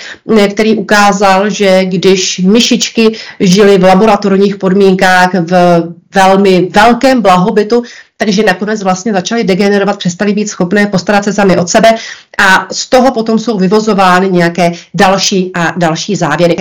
který 0.50 0.76
ukázal, 0.76 1.50
že 1.50 1.84
když 1.84 2.38
myšičky 2.38 3.16
žily 3.40 3.78
v 3.78 3.84
laboratorních 3.84 4.56
podmínkách 4.56 5.30
v 5.34 5.82
velmi 6.16 6.68
velkém 6.72 7.22
blahobytu, 7.22 7.82
takže 8.16 8.42
nakonec 8.42 8.82
vlastně 8.82 9.12
začaly 9.12 9.44
degenerovat, 9.44 9.98
přestali 9.98 10.32
být 10.32 10.48
schopné 10.48 10.86
postarat 10.86 11.24
se 11.24 11.32
sami 11.32 11.58
od 11.58 11.68
sebe 11.68 11.94
a 12.38 12.66
z 12.72 12.88
toho 12.88 13.12
potom 13.12 13.38
jsou 13.38 13.58
vyvozovány 13.58 14.30
nějaké 14.30 14.72
další 14.94 15.50
a 15.54 15.78
další 15.78 16.16
závěry. 16.16 16.56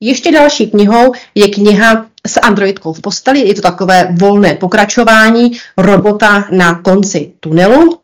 Ještě 0.00 0.32
další 0.32 0.70
knihou 0.70 1.12
je 1.34 1.48
kniha 1.48 2.06
s 2.26 2.40
androidkou 2.40 2.92
v 2.92 3.00
posteli. 3.00 3.48
Je 3.48 3.54
to 3.54 3.62
takové 3.62 4.08
volné 4.20 4.54
pokračování 4.54 5.58
robota 5.76 6.44
na 6.50 6.82
konci 6.82 7.32
tunelu. 7.40 8.00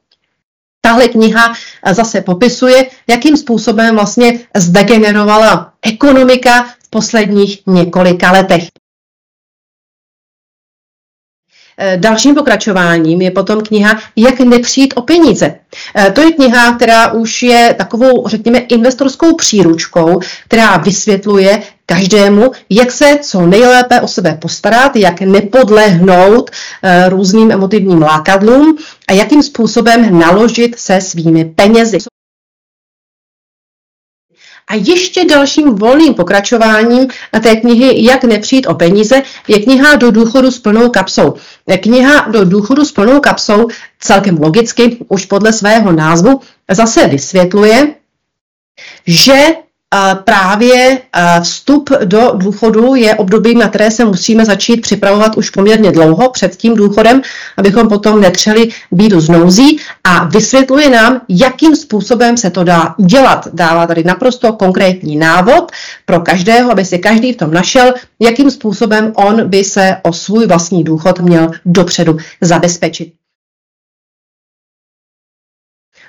Tahle 0.80 1.08
kniha 1.08 1.54
zase 1.92 2.20
popisuje, 2.20 2.86
jakým 3.06 3.36
způsobem 3.36 3.94
vlastně 3.94 4.40
zdegenerovala 4.56 5.72
ekonomika 5.82 6.64
v 6.82 6.90
posledních 6.90 7.62
několika 7.66 8.32
letech. 8.32 8.73
Dalším 11.96 12.34
pokračováním 12.34 13.22
je 13.22 13.30
potom 13.30 13.60
kniha 13.60 13.98
Jak 14.16 14.40
nepřijít 14.40 14.94
o 14.96 15.02
peníze. 15.02 15.54
Eh, 15.96 16.12
to 16.12 16.20
je 16.20 16.32
kniha, 16.32 16.72
která 16.74 17.12
už 17.12 17.42
je 17.42 17.74
takovou, 17.78 18.28
řekněme, 18.28 18.58
investorskou 18.58 19.34
příručkou, 19.34 20.20
která 20.48 20.76
vysvětluje 20.76 21.62
každému, 21.86 22.50
jak 22.70 22.90
se 22.90 23.18
co 23.22 23.46
nejlépe 23.46 24.00
o 24.00 24.08
sebe 24.08 24.38
postarat, 24.40 24.96
jak 24.96 25.20
nepodlehnout 25.20 26.50
eh, 26.82 27.08
různým 27.08 27.52
emotivním 27.52 28.02
lákadlům 28.02 28.78
a 29.08 29.12
jakým 29.12 29.42
způsobem 29.42 30.18
naložit 30.18 30.78
se 30.78 31.00
svými 31.00 31.44
penězi. 31.44 31.98
A 34.68 34.74
ještě 34.74 35.24
dalším 35.24 35.74
volným 35.74 36.14
pokračováním 36.14 37.08
té 37.42 37.56
knihy 37.56 38.04
Jak 38.04 38.24
nepřijít 38.24 38.66
o 38.66 38.74
peníze 38.74 39.22
je 39.48 39.58
kniha 39.58 39.96
Do 39.96 40.10
důchodu 40.10 40.50
s 40.50 40.58
plnou 40.58 40.90
kapsou. 40.90 41.34
Kniha 41.82 42.28
Do 42.30 42.44
důchodu 42.44 42.84
s 42.84 42.92
plnou 42.92 43.20
kapsou 43.20 43.68
celkem 44.00 44.38
logicky, 44.38 44.96
už 45.08 45.26
podle 45.26 45.52
svého 45.52 45.92
názvu, 45.92 46.40
zase 46.70 47.06
vysvětluje, 47.06 47.94
že 49.06 49.63
právě 50.24 51.00
vstup 51.42 51.90
do 52.04 52.32
důchodu 52.34 52.94
je 52.94 53.14
období, 53.14 53.54
na 53.54 53.68
které 53.68 53.90
se 53.90 54.04
musíme 54.04 54.44
začít 54.44 54.80
připravovat 54.80 55.36
už 55.36 55.50
poměrně 55.50 55.92
dlouho 55.92 56.30
před 56.30 56.56
tím 56.56 56.74
důchodem, 56.74 57.22
abychom 57.56 57.88
potom 57.88 58.20
netřeli 58.20 58.68
bídu 58.90 59.20
z 59.20 59.28
nouzí 59.28 59.78
a 60.04 60.24
vysvětluje 60.24 60.90
nám, 60.90 61.20
jakým 61.28 61.76
způsobem 61.76 62.36
se 62.36 62.50
to 62.50 62.64
dá 62.64 62.94
dělat. 62.98 63.48
Dává 63.52 63.86
tady 63.86 64.04
naprosto 64.04 64.52
konkrétní 64.52 65.16
návod 65.16 65.72
pro 66.06 66.20
každého, 66.20 66.70
aby 66.72 66.84
si 66.84 66.98
každý 66.98 67.32
v 67.32 67.36
tom 67.36 67.52
našel, 67.52 67.94
jakým 68.20 68.50
způsobem 68.50 69.12
on 69.16 69.48
by 69.48 69.64
se 69.64 69.96
o 70.02 70.12
svůj 70.12 70.46
vlastní 70.46 70.84
důchod 70.84 71.20
měl 71.20 71.50
dopředu 71.64 72.16
zabezpečit. 72.40 73.23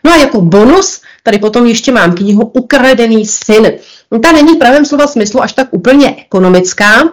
No 0.05 0.11
a 0.11 0.15
jako 0.15 0.41
bonus 0.41 1.01
tady 1.23 1.39
potom 1.39 1.65
ještě 1.65 1.91
mám 1.91 2.15
knihu 2.15 2.45
Ukradený 2.45 3.25
syn. 3.25 3.71
Ta 4.23 4.31
není 4.31 4.55
v 4.55 4.57
pravém 4.57 4.85
slova 4.85 5.07
smyslu 5.07 5.41
až 5.41 5.53
tak 5.53 5.67
úplně 5.71 6.15
ekonomická, 6.25 7.03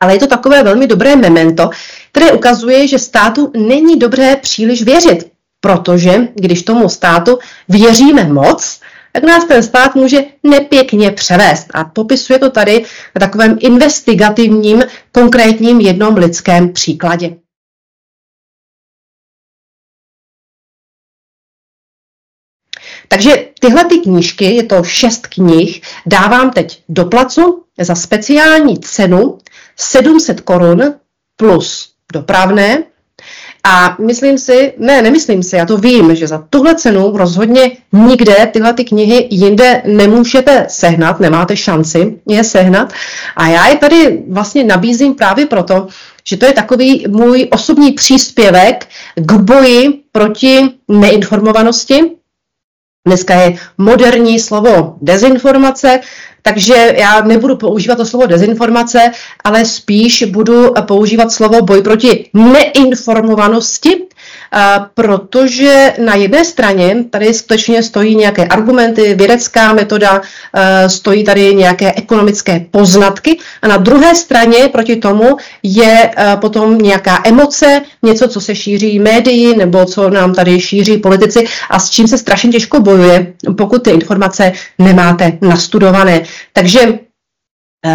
ale 0.00 0.14
je 0.14 0.18
to 0.18 0.26
takové 0.26 0.62
velmi 0.62 0.86
dobré 0.86 1.16
memento, 1.16 1.70
které 2.12 2.32
ukazuje, 2.32 2.88
že 2.88 2.98
státu 2.98 3.52
není 3.56 3.98
dobré 3.98 4.36
příliš 4.36 4.82
věřit, 4.82 5.30
protože 5.60 6.28
když 6.34 6.62
tomu 6.62 6.88
státu 6.88 7.38
věříme 7.68 8.24
moc, 8.24 8.80
tak 9.12 9.22
nás 9.22 9.44
ten 9.44 9.62
stát 9.62 9.94
může 9.94 10.24
nepěkně 10.42 11.10
převést. 11.10 11.66
A 11.74 11.84
popisuje 11.84 12.38
to 12.38 12.50
tady 12.50 12.84
na 13.14 13.26
takovém 13.26 13.58
investigativním, 13.60 14.82
konkrétním 15.12 15.80
jednom 15.80 16.16
lidském 16.16 16.72
příkladě. 16.72 17.36
Takže 23.08 23.48
tyhle 23.60 23.84
ty 23.84 23.98
knížky, 23.98 24.44
je 24.44 24.62
to 24.62 24.84
šest 24.84 25.26
knih, 25.26 25.82
dávám 26.06 26.50
teď 26.50 26.82
do 26.88 27.04
placu 27.04 27.62
za 27.78 27.94
speciální 27.94 28.78
cenu 28.78 29.38
700 29.76 30.40
korun 30.40 30.94
plus 31.36 31.92
dopravné. 32.12 32.84
A 33.64 33.96
myslím 34.00 34.38
si, 34.38 34.72
ne, 34.78 35.02
nemyslím 35.02 35.42
si, 35.42 35.56
já 35.56 35.66
to 35.66 35.76
vím, 35.76 36.16
že 36.16 36.26
za 36.26 36.44
tuhle 36.50 36.74
cenu 36.74 37.16
rozhodně 37.16 37.70
nikde 37.92 38.50
tyhle 38.52 38.72
ty 38.74 38.84
knihy 38.84 39.28
jinde 39.30 39.82
nemůžete 39.86 40.66
sehnat, 40.68 41.20
nemáte 41.20 41.56
šanci 41.56 42.18
je 42.28 42.44
sehnat. 42.44 42.92
A 43.36 43.48
já 43.48 43.66
je 43.68 43.76
tady 43.76 44.22
vlastně 44.28 44.64
nabízím 44.64 45.14
právě 45.14 45.46
proto, 45.46 45.86
že 46.24 46.36
to 46.36 46.46
je 46.46 46.52
takový 46.52 47.04
můj 47.08 47.48
osobní 47.50 47.92
příspěvek 47.92 48.86
k 49.14 49.32
boji 49.32 50.00
proti 50.12 50.60
neinformovanosti, 50.88 52.17
Dneska 53.08 53.34
je 53.34 53.56
moderní 53.78 54.38
slovo 54.40 54.96
dezinformace, 55.00 56.00
takže 56.42 56.94
já 56.98 57.20
nebudu 57.20 57.56
používat 57.56 57.96
to 57.96 58.06
slovo 58.06 58.26
dezinformace, 58.26 59.10
ale 59.44 59.64
spíš 59.64 60.22
budu 60.22 60.74
používat 60.86 61.32
slovo 61.32 61.62
boj 61.62 61.82
proti 61.82 62.30
neinformovanosti 62.34 64.07
protože 64.94 65.92
na 66.04 66.14
jedné 66.14 66.44
straně 66.44 67.04
tady 67.10 67.34
skutečně 67.34 67.82
stojí 67.82 68.16
nějaké 68.16 68.46
argumenty, 68.46 69.14
vědecká 69.14 69.72
metoda, 69.72 70.20
stojí 70.86 71.24
tady 71.24 71.54
nějaké 71.54 71.92
ekonomické 71.92 72.66
poznatky 72.70 73.38
a 73.62 73.68
na 73.68 73.76
druhé 73.76 74.14
straně 74.14 74.68
proti 74.72 74.96
tomu 74.96 75.36
je 75.62 76.10
potom 76.40 76.78
nějaká 76.78 77.22
emoce, 77.24 77.82
něco, 78.02 78.28
co 78.28 78.40
se 78.40 78.54
šíří 78.54 78.98
médii 78.98 79.56
nebo 79.56 79.84
co 79.84 80.10
nám 80.10 80.34
tady 80.34 80.60
šíří 80.60 80.98
politici 80.98 81.44
a 81.70 81.78
s 81.78 81.90
čím 81.90 82.08
se 82.08 82.18
strašně 82.18 82.50
těžko 82.50 82.80
bojuje, 82.80 83.32
pokud 83.56 83.82
ty 83.84 83.90
informace 83.90 84.52
nemáte 84.78 85.38
nastudované. 85.40 86.22
Takže 86.52 86.98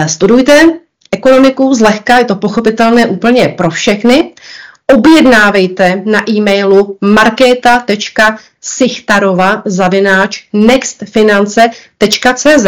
studujte, 0.07 0.69
ekonomiku 1.11 1.73
zlehka, 1.73 2.19
je 2.19 2.25
to 2.25 2.35
pochopitelné 2.35 3.07
úplně 3.07 3.47
pro 3.47 3.69
všechny. 3.69 4.33
Objednávejte 4.91 6.02
na 6.06 6.30
e-mailu 6.30 6.98
markéta.sichtarova 7.02 9.62
zavináč 9.65 10.43
nextfinance.cz 10.54 12.65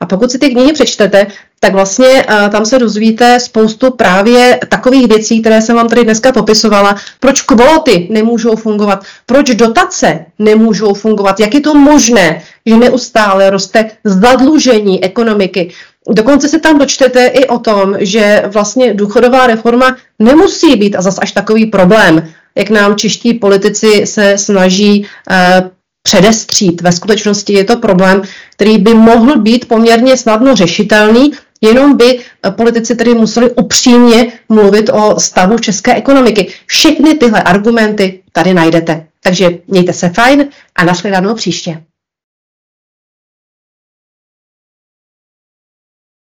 a 0.00 0.06
pokud 0.06 0.30
si 0.30 0.38
ty 0.38 0.50
knihy 0.50 0.72
přečtete, 0.72 1.26
tak 1.60 1.72
vlastně 1.72 2.06
uh, 2.06 2.22
tam 2.50 2.66
se 2.66 2.78
dozvíte 2.78 3.40
spoustu 3.40 3.90
právě 3.90 4.60
takových 4.68 5.08
věcí, 5.08 5.40
které 5.40 5.62
jsem 5.62 5.76
vám 5.76 5.88
tady 5.88 6.04
dneska 6.04 6.32
popisovala. 6.32 6.96
Proč 7.20 7.42
kvóty 7.42 8.08
nemůžou 8.10 8.56
fungovat, 8.56 9.04
proč 9.26 9.50
dotace 9.50 10.26
nemůžou 10.38 10.94
fungovat, 10.94 11.40
jak 11.40 11.54
je 11.54 11.60
to 11.60 11.74
možné, 11.74 12.42
že 12.66 12.76
neustále 12.76 13.50
roste 13.50 13.90
zadlužení 14.04 15.04
ekonomiky, 15.04 15.72
Dokonce 16.10 16.48
se 16.48 16.58
tam 16.58 16.78
dočtete 16.78 17.26
i 17.26 17.46
o 17.46 17.58
tom, 17.58 17.96
že 17.98 18.42
vlastně 18.46 18.94
důchodová 18.94 19.46
reforma 19.46 19.96
nemusí 20.18 20.76
být 20.76 20.96
a 20.96 21.02
zas 21.02 21.18
až 21.18 21.32
takový 21.32 21.66
problém, 21.66 22.28
jak 22.54 22.70
nám 22.70 22.96
čeští 22.96 23.34
politici 23.34 24.06
se 24.06 24.38
snaží 24.38 25.06
eh, 25.30 25.70
předestřít. 26.02 26.80
Ve 26.82 26.92
skutečnosti 26.92 27.52
je 27.52 27.64
to 27.64 27.76
problém, 27.76 28.22
který 28.52 28.78
by 28.78 28.94
mohl 28.94 29.38
být 29.38 29.68
poměrně 29.68 30.16
snadno 30.16 30.56
řešitelný, 30.56 31.32
jenom 31.60 31.96
by 31.96 32.18
eh, 32.18 32.50
politici 32.50 32.94
tedy 32.94 33.14
museli 33.14 33.50
upřímně 33.50 34.32
mluvit 34.48 34.90
o 34.92 35.20
stavu 35.20 35.58
české 35.58 35.94
ekonomiky. 35.94 36.52
Všechny 36.66 37.14
tyhle 37.14 37.42
argumenty 37.42 38.20
tady 38.32 38.54
najdete. 38.54 39.06
Takže 39.22 39.50
mějte 39.68 39.92
se 39.92 40.08
fajn 40.08 40.48
a 40.76 40.84
nashledanou 40.84 41.34
příště. 41.34 41.82